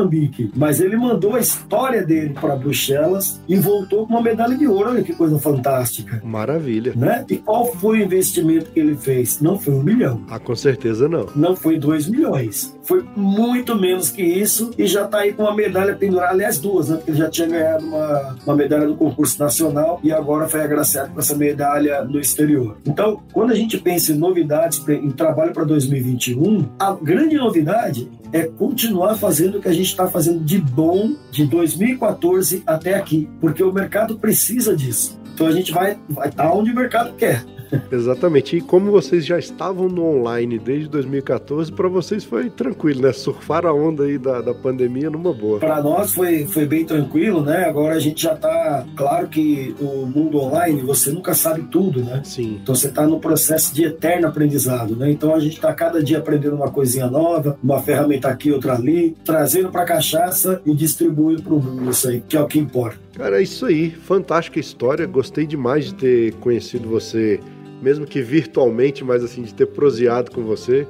mas 0.54 0.80
ele 0.80 0.96
mandou 0.96 1.34
a 1.34 1.40
história 1.40 2.04
dele 2.04 2.34
para 2.34 2.56
Bruxelas 2.56 3.40
e 3.48 3.56
voltou 3.56 4.06
com 4.06 4.14
uma 4.14 4.22
medalha 4.22 4.56
de 4.56 4.66
ouro. 4.66 4.90
Olha 4.90 5.02
que 5.02 5.14
coisa 5.14 5.38
fantástica. 5.38 6.20
Maravilha. 6.24 6.92
Né? 6.94 7.24
E 7.30 7.36
qual 7.38 7.66
foi 7.66 8.00
o 8.00 8.02
investimento 8.02 8.70
que 8.70 8.80
ele 8.80 8.96
fez? 8.96 9.40
Não 9.40 9.58
foi 9.58 9.74
um 9.74 9.82
milhão. 9.82 10.22
Ah, 10.28 10.38
com 10.38 10.54
certeza 10.54 11.08
não. 11.08 11.26
Não 11.34 11.56
foi 11.56 11.78
dois 11.78 12.08
milhões. 12.08 12.75
Foi 12.86 13.04
muito 13.16 13.74
menos 13.74 14.10
que 14.10 14.22
isso 14.22 14.70
e 14.78 14.86
já 14.86 15.04
está 15.04 15.18
aí 15.18 15.32
com 15.32 15.42
uma 15.42 15.54
medalha 15.54 15.96
pendurada, 15.96 16.32
aliás, 16.32 16.58
duas, 16.58 16.88
né? 16.88 16.96
Porque 16.96 17.10
ele 17.10 17.18
já 17.18 17.28
tinha 17.28 17.48
ganhado 17.48 17.84
uma, 17.84 18.36
uma 18.46 18.54
medalha 18.54 18.86
no 18.86 18.96
concurso 18.96 19.36
nacional 19.40 19.98
e 20.04 20.12
agora 20.12 20.48
foi 20.48 20.60
agraciado 20.62 21.12
com 21.12 21.18
essa 21.18 21.34
medalha 21.34 22.04
no 22.04 22.20
exterior. 22.20 22.76
Então, 22.86 23.20
quando 23.32 23.50
a 23.50 23.56
gente 23.56 23.76
pensa 23.76 24.12
em 24.12 24.16
novidades, 24.16 24.80
em 24.88 25.10
trabalho 25.10 25.52
para 25.52 25.64
2021, 25.64 26.68
a 26.78 26.92
grande 26.92 27.34
novidade 27.34 28.08
é 28.32 28.44
continuar 28.44 29.16
fazendo 29.16 29.58
o 29.58 29.60
que 29.60 29.68
a 29.68 29.72
gente 29.72 29.86
está 29.86 30.06
fazendo 30.06 30.44
de 30.44 30.58
bom 30.58 31.14
de 31.32 31.44
2014 31.44 32.62
até 32.64 32.94
aqui, 32.94 33.28
porque 33.40 33.64
o 33.64 33.72
mercado 33.72 34.16
precisa 34.16 34.76
disso. 34.76 35.18
Então 35.34 35.48
a 35.48 35.52
gente 35.52 35.72
vai, 35.72 35.98
vai 36.08 36.28
estar 36.28 36.44
tá 36.44 36.54
onde 36.54 36.70
o 36.70 36.74
mercado 36.74 37.14
quer. 37.14 37.44
Exatamente. 37.90 38.56
E 38.56 38.60
como 38.60 38.90
vocês 38.90 39.24
já 39.24 39.38
estavam 39.38 39.88
no 39.88 40.04
online 40.04 40.58
desde 40.58 40.88
2014, 40.88 41.72
para 41.72 41.88
vocês 41.88 42.24
foi 42.24 42.50
tranquilo, 42.50 43.02
né? 43.02 43.12
Surfar 43.12 43.66
a 43.66 43.72
onda 43.72 44.04
aí 44.04 44.18
da, 44.18 44.40
da 44.40 44.54
pandemia 44.54 45.10
numa 45.10 45.32
boa. 45.32 45.58
Para 45.58 45.82
nós 45.82 46.12
foi, 46.12 46.46
foi 46.46 46.66
bem 46.66 46.84
tranquilo, 46.84 47.42
né? 47.42 47.64
Agora 47.64 47.94
a 47.94 47.98
gente 47.98 48.22
já 48.22 48.34
tá. 48.34 48.84
Claro 48.96 49.28
que 49.28 49.74
o 49.80 50.06
mundo 50.06 50.38
online 50.38 50.80
você 50.82 51.10
nunca 51.10 51.34
sabe 51.34 51.62
tudo, 51.70 52.02
né? 52.02 52.20
Sim. 52.24 52.58
Então 52.62 52.74
você 52.74 52.88
tá 52.88 53.06
no 53.06 53.20
processo 53.20 53.74
de 53.74 53.84
eterno 53.84 54.28
aprendizado, 54.28 54.96
né? 54.96 55.10
Então 55.10 55.34
a 55.34 55.40
gente 55.40 55.60
tá 55.60 55.72
cada 55.72 56.02
dia 56.02 56.18
aprendendo 56.18 56.56
uma 56.56 56.70
coisinha 56.70 57.06
nova, 57.06 57.58
uma 57.62 57.80
ferramenta 57.80 58.28
aqui, 58.28 58.50
outra 58.52 58.74
ali, 58.74 59.16
trazendo 59.24 59.70
para 59.70 59.84
cachaça 59.84 60.60
e 60.64 60.74
distribuindo 60.74 61.42
para 61.42 61.54
o 61.54 61.60
mundo 61.60 61.90
isso 61.90 62.08
aí, 62.08 62.22
que 62.26 62.36
é 62.36 62.40
o 62.40 62.46
que 62.46 62.58
importa. 62.58 63.05
Cara, 63.16 63.40
é 63.40 63.42
isso 63.42 63.64
aí. 63.64 63.90
Fantástica 63.90 64.60
história. 64.60 65.06
Gostei 65.06 65.46
demais 65.46 65.86
de 65.86 65.94
ter 65.94 66.34
conhecido 66.34 66.86
você 66.86 67.40
mesmo 67.80 68.06
que 68.06 68.20
virtualmente, 68.20 69.04
mas 69.04 69.24
assim, 69.24 69.42
de 69.42 69.54
ter 69.54 69.66
proseado 69.66 70.30
com 70.30 70.42
você. 70.42 70.86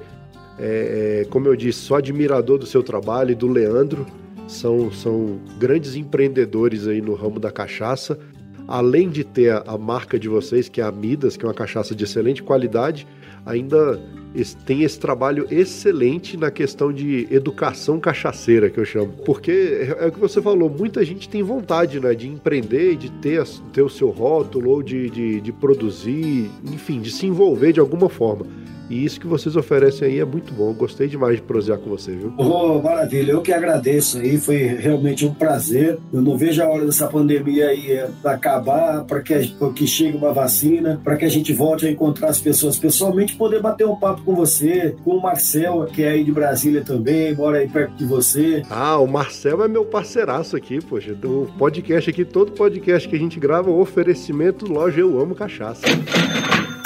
É, 0.59 1.23
é, 1.23 1.27
como 1.31 1.47
eu 1.47 1.55
disse, 1.55 1.81
sou 1.81 1.97
admirador 1.97 2.59
do 2.59 2.67
seu 2.67 2.83
trabalho 2.83 3.31
e 3.31 3.35
do 3.35 3.47
Leandro. 3.47 4.07
São, 4.49 4.91
são 4.93 5.41
grandes 5.59 5.95
empreendedores 5.95 6.87
aí 6.87 7.01
no 7.01 7.15
ramo 7.15 7.39
da 7.39 7.51
cachaça. 7.51 8.19
Além 8.67 9.09
de 9.09 9.23
ter 9.23 9.51
a, 9.51 9.59
a 9.67 9.79
marca 9.79 10.19
de 10.19 10.29
vocês, 10.29 10.69
que 10.69 10.81
é 10.81 10.85
a 10.85 10.91
Midas, 10.91 11.37
que 11.37 11.45
é 11.45 11.49
uma 11.49 11.55
cachaça 11.55 11.95
de 11.95 12.03
excelente 12.03 12.43
qualidade, 12.43 13.07
ainda 13.47 14.01
tem 14.67 14.83
esse 14.83 14.99
trabalho 14.99 15.47
excelente 15.51 16.37
na 16.37 16.51
questão 16.51 16.93
de 16.93 17.27
educação 17.31 17.99
cachaceira, 17.99 18.69
que 18.69 18.79
eu 18.79 18.85
chamo. 18.85 19.13
Porque 19.25 19.51
é, 19.51 20.05
é 20.05 20.07
o 20.09 20.13
que 20.13 20.21
você 20.21 20.43
falou, 20.43 20.69
muita 20.69 21.05
gente 21.05 21.29
tem 21.29 21.43
vontade 21.43 21.99
né, 22.01 22.15
de 22.15 22.29
empreender, 22.29 22.97
de 22.97 23.11
ter, 23.11 23.43
ter 23.73 23.83
o 23.83 23.89
seu 23.89 24.11
rótulo, 24.11 24.71
ou 24.71 24.83
de, 24.83 25.09
de, 25.09 25.41
de 25.41 25.53
produzir, 25.53 26.51
enfim, 26.65 27.01
de 27.01 27.11
se 27.11 27.27
envolver 27.27 27.73
de 27.73 27.81
alguma 27.81 28.09
forma. 28.09 28.45
E 28.88 29.05
isso 29.05 29.20
que 29.20 29.27
vocês 29.27 29.57
oferecem 29.57 30.09
aí 30.09 30.20
é 30.20 30.25
muito 30.25 30.53
bom. 30.53 30.72
Gostei 30.72 31.09
demais 31.09 31.37
de 31.37 31.42
prosear 31.42 31.79
com 31.79 31.90
você, 31.90 32.12
viu? 32.12 32.33
Oh, 32.38 32.81
maravilha. 32.81 33.33
Eu 33.33 33.42
que 33.42 33.53
agradeço 33.53 34.18
aí. 34.18 34.38
Foi 34.38 34.57
realmente 34.57 35.27
um 35.27 35.35
prazer. 35.35 35.99
Eu 36.12 36.22
não 36.22 36.37
vejo 36.37 36.62
a 36.62 36.68
hora 36.68 36.85
dessa 36.85 37.07
pandemia 37.09 37.68
aí 37.68 37.92
é, 37.92 38.09
acabar 38.25 39.05
para 39.05 39.20
que, 39.20 39.55
que 39.75 39.87
chegue 39.87 40.16
uma 40.16 40.33
vacina, 40.33 41.01
para 41.03 41.16
que 41.16 41.25
a 41.25 41.29
gente 41.29 41.53
volte 41.53 41.87
a 41.87 41.90
encontrar 41.90 42.29
as 42.29 42.40
pessoas 42.40 42.79
pessoalmente, 42.79 43.37
poder 43.37 43.61
bater 43.61 43.87
um 43.87 43.96
papo 43.96 44.22
com 44.22 44.35
você, 44.35 44.94
com 45.05 45.16
o 45.16 45.22
Marcel, 45.22 45.87
que 45.92 46.03
é 46.03 46.11
aí 46.11 46.25
de 46.25 46.33
Brasília 46.33 46.83
também, 46.83 47.35
mora 47.35 47.59
aí 47.59 47.68
perto 47.68 47.94
de 47.96 48.05
você. 48.05 48.62
Ah, 48.70 48.99
o 48.99 49.07
Marcel 49.07 49.64
é 49.64 49.68
meu 49.68 49.85
parceiraço 49.85 50.57
aqui, 50.57 50.81
poxa. 50.81 51.16
O 51.25 51.46
podcast 51.59 52.11
aqui, 52.11 52.25
todo 52.25 52.53
podcast 52.53 53.09
que 53.09 53.16
a 53.16 53.18
gente 53.18 53.40
grava, 53.40 53.70
oferecimento 53.70 54.70
loja 54.70 55.01
Eu 55.01 55.18
Amo 55.20 55.35
Cachaça. 55.35 55.83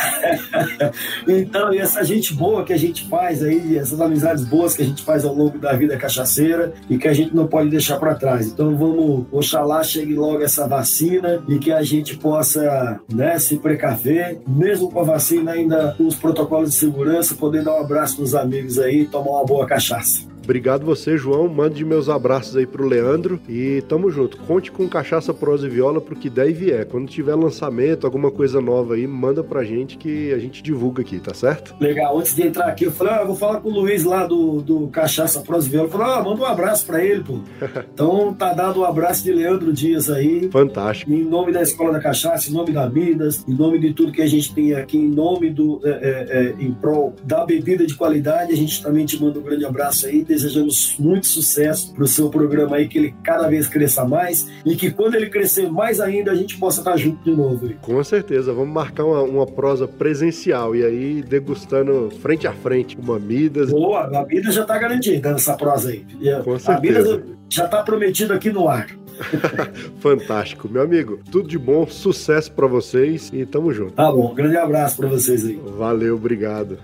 então, 1.28 1.72
essa 1.72 2.04
gente 2.04 2.34
boa 2.34 2.64
que 2.64 2.72
a 2.72 2.76
gente 2.76 3.08
faz 3.08 3.42
aí, 3.42 3.76
essas 3.76 4.00
amizades 4.00 4.44
boas 4.44 4.74
que 4.74 4.82
a 4.82 4.84
gente 4.84 5.02
faz 5.02 5.24
ao 5.24 5.34
longo 5.34 5.58
da 5.58 5.72
vida 5.72 5.96
cachaceira 5.96 6.72
e 6.88 6.98
que 6.98 7.08
a 7.08 7.12
gente 7.12 7.34
não 7.34 7.46
pode 7.46 7.70
deixar 7.70 7.98
para 7.98 8.14
trás. 8.14 8.46
Então, 8.46 8.76
vamos, 8.76 9.26
oxalá 9.30 9.82
chegue 9.82 10.14
logo 10.14 10.42
essa 10.42 10.66
vacina 10.66 11.42
e 11.48 11.58
que 11.58 11.72
a 11.72 11.82
gente 11.82 12.16
possa 12.16 13.00
né, 13.12 13.38
se 13.38 13.56
precaver, 13.56 14.40
mesmo 14.46 14.90
com 14.90 15.00
a 15.00 15.04
vacina, 15.04 15.52
ainda 15.52 15.94
com 15.96 16.06
os 16.06 16.14
protocolos 16.14 16.70
de 16.70 16.76
segurança, 16.76 17.34
poder 17.34 17.64
dar 17.64 17.76
um 17.76 17.80
abraço 17.80 18.20
nos 18.20 18.34
amigos 18.34 18.78
aí 18.78 19.02
e 19.02 19.06
tomar 19.06 19.30
uma 19.30 19.44
boa 19.44 19.66
cachaça. 19.66 20.29
Obrigado 20.42 20.84
você, 20.84 21.16
João. 21.16 21.48
Mande 21.48 21.84
meus 21.84 22.08
abraços 22.08 22.56
aí 22.56 22.66
pro 22.66 22.86
Leandro 22.86 23.40
e 23.48 23.82
tamo 23.88 24.10
junto. 24.10 24.36
Conte 24.38 24.70
com 24.70 24.88
Cachaça, 24.88 25.32
Prosa 25.32 25.66
e 25.66 25.70
Viola 25.70 26.00
pro 26.00 26.16
que 26.16 26.30
der 26.30 26.48
e 26.48 26.52
vier. 26.52 26.86
Quando 26.86 27.08
tiver 27.08 27.34
lançamento, 27.34 28.06
alguma 28.06 28.30
coisa 28.30 28.60
nova 28.60 28.94
aí, 28.94 29.06
manda 29.06 29.44
pra 29.44 29.64
gente 29.64 29.96
que 29.96 30.32
a 30.32 30.38
gente 30.38 30.62
divulga 30.62 31.02
aqui, 31.02 31.20
tá 31.20 31.34
certo? 31.34 31.74
Legal. 31.80 32.18
Antes 32.18 32.34
de 32.34 32.42
entrar 32.42 32.66
aqui, 32.66 32.84
eu 32.84 32.92
falei, 32.92 33.14
ah, 33.14 33.24
vou 33.24 33.36
falar 33.36 33.60
com 33.60 33.68
o 33.68 33.72
Luiz 33.72 34.04
lá 34.04 34.26
do, 34.26 34.60
do 34.60 34.88
Cachaça, 34.88 35.40
Prosa 35.40 35.66
e 35.66 35.70
Viola. 35.70 35.86
Eu 35.86 35.92
falei, 35.92 36.06
ah, 36.14 36.22
manda 36.22 36.40
um 36.40 36.46
abraço 36.46 36.86
pra 36.86 37.04
ele, 37.04 37.22
pô. 37.22 37.38
então 37.92 38.34
tá 38.34 38.52
dado 38.52 38.80
um 38.80 38.84
abraço 38.84 39.22
de 39.22 39.32
Leandro 39.32 39.72
Dias 39.72 40.10
aí. 40.10 40.48
Fantástico. 40.50 41.12
Em 41.12 41.22
nome 41.22 41.52
da 41.52 41.62
Escola 41.62 41.92
da 41.92 42.00
Cachaça, 42.00 42.50
em 42.50 42.52
nome 42.52 42.72
da 42.72 42.88
Midas, 42.88 43.44
em 43.46 43.54
nome 43.54 43.78
de 43.78 43.92
tudo 43.92 44.12
que 44.12 44.22
a 44.22 44.26
gente 44.26 44.54
tem 44.54 44.74
aqui, 44.74 44.98
em 44.98 45.08
nome 45.08 45.50
do, 45.50 45.80
é, 45.84 45.90
é, 45.90 46.38
é, 46.38 46.54
em 46.58 46.72
prol 46.72 47.14
da 47.24 47.44
bebida 47.44 47.86
de 47.86 47.94
qualidade, 47.94 48.52
a 48.52 48.56
gente 48.56 48.82
também 48.82 49.04
te 49.04 49.20
manda 49.20 49.38
um 49.38 49.42
grande 49.42 49.64
abraço 49.64 50.06
aí 50.06 50.24
desejamos 50.30 50.94
muito 50.98 51.26
sucesso 51.26 51.92
para 51.92 52.04
o 52.04 52.06
seu 52.06 52.30
programa 52.30 52.76
aí, 52.76 52.86
que 52.86 52.98
ele 52.98 53.14
cada 53.22 53.48
vez 53.48 53.66
cresça 53.66 54.04
mais 54.04 54.48
e 54.64 54.76
que 54.76 54.90
quando 54.90 55.16
ele 55.16 55.28
crescer 55.28 55.70
mais 55.70 56.00
ainda, 56.00 56.30
a 56.30 56.34
gente 56.34 56.56
possa 56.56 56.80
estar 56.80 56.96
junto 56.96 57.22
de 57.24 57.36
novo. 57.36 57.66
Aí. 57.66 57.74
Com 57.82 58.02
certeza, 58.04 58.52
vamos 58.52 58.72
marcar 58.72 59.04
uma, 59.04 59.22
uma 59.22 59.46
prosa 59.46 59.88
presencial 59.88 60.76
e 60.76 60.84
aí 60.84 61.22
degustando 61.22 62.10
frente 62.22 62.46
a 62.46 62.52
frente 62.52 62.96
uma 62.96 63.18
Midas. 63.18 63.70
Boa, 63.70 64.06
a 64.06 64.24
Midas 64.24 64.54
já 64.54 64.62
está 64.62 64.78
garantida 64.78 65.32
nessa 65.32 65.56
prosa 65.56 65.90
aí. 65.90 66.04
Com 66.44 66.58
certeza. 66.58 66.72
A 66.72 66.80
Midas 66.80 67.20
já 67.48 67.64
está 67.64 67.82
prometido 67.82 68.32
aqui 68.32 68.50
no 68.50 68.68
ar. 68.68 68.86
Fantástico, 69.98 70.68
meu 70.68 70.82
amigo. 70.82 71.20
Tudo 71.30 71.48
de 71.48 71.58
bom, 71.58 71.86
sucesso 71.86 72.52
para 72.52 72.66
vocês 72.66 73.30
e 73.32 73.44
tamo 73.44 73.72
junto. 73.72 73.92
Tá 73.92 74.10
bom, 74.10 74.32
grande 74.32 74.56
abraço 74.56 74.96
para 74.96 75.08
vocês 75.08 75.44
aí. 75.44 75.60
Valeu, 75.76 76.14
obrigado. 76.14 76.78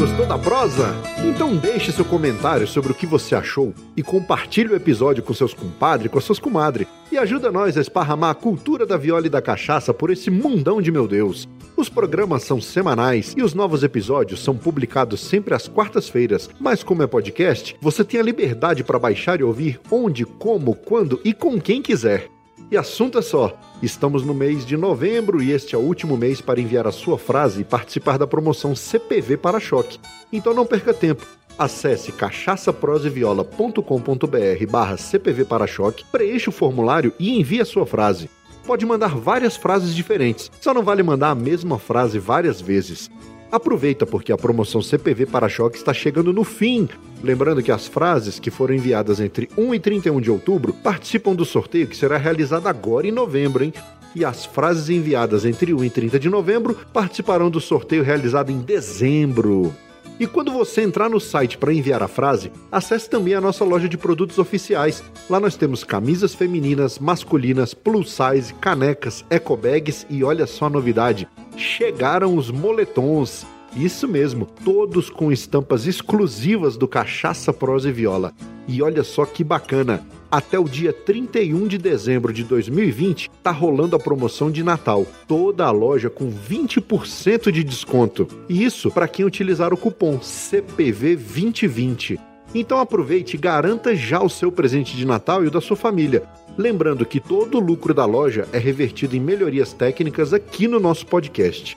gostou 0.00 0.26
da 0.26 0.38
prosa? 0.38 0.94
Então 1.22 1.54
deixe 1.56 1.92
seu 1.92 2.04
comentário 2.06 2.66
sobre 2.66 2.90
o 2.90 2.94
que 2.94 3.06
você 3.06 3.34
achou 3.34 3.74
e 3.94 4.02
compartilhe 4.02 4.72
o 4.72 4.76
episódio 4.76 5.22
com 5.22 5.34
seus 5.34 5.52
compadres 5.52 6.06
e 6.06 6.08
com 6.08 6.20
suas 6.20 6.38
comadres. 6.38 6.86
E 7.12 7.18
ajuda 7.18 7.50
nós 7.50 7.76
a 7.76 7.80
esparramar 7.80 8.30
a 8.30 8.34
cultura 8.34 8.86
da 8.86 8.96
viola 8.96 9.26
e 9.26 9.30
da 9.30 9.42
cachaça 9.42 9.92
por 9.92 10.10
esse 10.10 10.30
mundão 10.30 10.80
de 10.80 10.92
meu 10.92 11.08
Deus. 11.08 11.48
Os 11.76 11.88
programas 11.88 12.44
são 12.44 12.60
semanais 12.60 13.34
e 13.36 13.42
os 13.42 13.52
novos 13.52 13.82
episódios 13.82 14.44
são 14.44 14.56
publicados 14.56 15.20
sempre 15.20 15.52
às 15.52 15.66
quartas-feiras, 15.66 16.48
mas 16.60 16.84
como 16.84 17.02
é 17.02 17.08
podcast, 17.08 17.74
você 17.80 18.04
tem 18.04 18.20
a 18.20 18.22
liberdade 18.22 18.84
para 18.84 18.98
baixar 18.98 19.40
e 19.40 19.42
ouvir 19.42 19.80
onde, 19.90 20.24
como, 20.24 20.74
quando 20.74 21.20
e 21.24 21.34
com 21.34 21.60
quem 21.60 21.82
quiser. 21.82 22.28
E 22.70 22.76
assunto 22.76 23.18
é 23.18 23.22
só: 23.22 23.58
estamos 23.82 24.24
no 24.24 24.32
mês 24.32 24.64
de 24.64 24.76
novembro 24.76 25.42
e 25.42 25.50
este 25.50 25.74
é 25.74 25.78
o 25.78 25.82
último 25.82 26.16
mês 26.16 26.40
para 26.40 26.60
enviar 26.60 26.86
a 26.86 26.92
sua 26.92 27.18
frase 27.18 27.62
e 27.62 27.64
participar 27.64 28.18
da 28.18 28.26
promoção 28.26 28.76
CPV 28.76 29.36
Para-Choque. 29.36 29.98
Então 30.32 30.54
não 30.54 30.64
perca 30.64 30.94
tempo. 30.94 31.26
Acesse 31.60 32.10
cachaçaproseviola.com.br 32.12 34.66
barra 34.70 34.96
CPV 34.96 35.44
Para-Choque, 35.44 36.06
preencha 36.10 36.48
o 36.48 36.54
formulário 36.54 37.12
e 37.18 37.38
envie 37.38 37.60
a 37.60 37.66
sua 37.66 37.84
frase. 37.84 38.30
Pode 38.66 38.86
mandar 38.86 39.14
várias 39.14 39.58
frases 39.58 39.94
diferentes, 39.94 40.50
só 40.58 40.72
não 40.72 40.82
vale 40.82 41.02
mandar 41.02 41.28
a 41.28 41.34
mesma 41.34 41.78
frase 41.78 42.18
várias 42.18 42.62
vezes. 42.62 43.10
Aproveita 43.52 44.06
porque 44.06 44.32
a 44.32 44.38
promoção 44.38 44.80
CPV 44.80 45.26
Para-Choque 45.26 45.76
está 45.76 45.92
chegando 45.92 46.32
no 46.32 46.44
fim. 46.44 46.88
Lembrando 47.22 47.62
que 47.62 47.70
as 47.70 47.86
frases 47.86 48.38
que 48.38 48.50
foram 48.50 48.74
enviadas 48.74 49.20
entre 49.20 49.50
1 49.54 49.74
e 49.74 49.78
31 49.78 50.18
de 50.18 50.30
outubro 50.30 50.72
participam 50.72 51.34
do 51.34 51.44
sorteio 51.44 51.88
que 51.88 51.96
será 51.96 52.16
realizado 52.16 52.68
agora 52.68 53.06
em 53.06 53.12
novembro, 53.12 53.62
hein? 53.62 53.74
E 54.16 54.24
as 54.24 54.46
frases 54.46 54.88
enviadas 54.88 55.44
entre 55.44 55.74
1 55.74 55.84
e 55.84 55.90
30 55.90 56.18
de 56.18 56.30
novembro 56.30 56.74
participarão 56.90 57.50
do 57.50 57.60
sorteio 57.60 58.02
realizado 58.02 58.50
em 58.50 58.62
dezembro. 58.62 59.74
E 60.20 60.26
quando 60.26 60.52
você 60.52 60.82
entrar 60.82 61.08
no 61.08 61.18
site 61.18 61.56
para 61.56 61.72
enviar 61.72 62.02
a 62.02 62.06
frase, 62.06 62.52
acesse 62.70 63.08
também 63.08 63.32
a 63.32 63.40
nossa 63.40 63.64
loja 63.64 63.88
de 63.88 63.96
produtos 63.96 64.36
oficiais. 64.36 65.02
Lá 65.30 65.40
nós 65.40 65.56
temos 65.56 65.82
camisas 65.82 66.34
femininas, 66.34 66.98
masculinas, 66.98 67.72
plus 67.72 68.12
size, 68.12 68.52
canecas, 68.52 69.24
ecobags 69.30 70.04
e 70.10 70.22
olha 70.22 70.46
só 70.46 70.66
a 70.66 70.70
novidade: 70.70 71.26
chegaram 71.56 72.36
os 72.36 72.50
moletons. 72.50 73.46
Isso 73.74 74.06
mesmo, 74.06 74.46
todos 74.62 75.08
com 75.08 75.32
estampas 75.32 75.86
exclusivas 75.86 76.76
do 76.76 76.86
Cachaça 76.86 77.50
Prosa 77.50 77.88
e 77.88 77.92
Viola. 77.92 78.34
E 78.68 78.82
olha 78.82 79.02
só 79.02 79.24
que 79.24 79.42
bacana, 79.42 80.04
até 80.30 80.58
o 80.58 80.64
dia 80.64 80.92
31 80.92 81.66
de 81.66 81.78
dezembro 81.78 82.32
de 82.32 82.44
2020 82.44 83.30
tá 83.42 83.50
rolando 83.50 83.96
a 83.96 83.98
promoção 83.98 84.50
de 84.50 84.62
Natal. 84.62 85.06
Toda 85.26 85.64
a 85.66 85.70
loja 85.70 86.08
com 86.08 86.30
20% 86.30 87.50
de 87.50 87.64
desconto. 87.64 88.28
E 88.48 88.64
isso 88.64 88.90
para 88.90 89.08
quem 89.08 89.24
utilizar 89.24 89.72
o 89.72 89.76
cupom 89.76 90.20
CPV 90.20 91.16
2020. 91.16 92.20
Então 92.54 92.78
aproveite 92.78 93.36
e 93.36 93.38
garanta 93.38 93.94
já 93.94 94.22
o 94.22 94.28
seu 94.28 94.50
presente 94.50 94.96
de 94.96 95.06
Natal 95.06 95.44
e 95.44 95.46
o 95.46 95.50
da 95.50 95.60
sua 95.60 95.76
família. 95.76 96.24
Lembrando 96.58 97.06
que 97.06 97.20
todo 97.20 97.58
o 97.58 97.60
lucro 97.60 97.94
da 97.94 98.04
loja 98.04 98.48
é 98.52 98.58
revertido 98.58 99.16
em 99.16 99.20
melhorias 99.20 99.72
técnicas 99.72 100.32
aqui 100.32 100.66
no 100.66 100.80
nosso 100.80 101.06
podcast. 101.06 101.76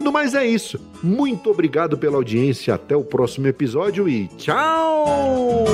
No 0.00 0.10
mais 0.10 0.34
é 0.34 0.46
isso. 0.46 0.80
Muito 1.02 1.50
obrigado 1.50 1.96
pela 1.96 2.16
audiência. 2.16 2.74
Até 2.74 2.96
o 2.96 3.04
próximo 3.04 3.46
episódio 3.46 4.08
e 4.08 4.28
tchau! 4.38 5.64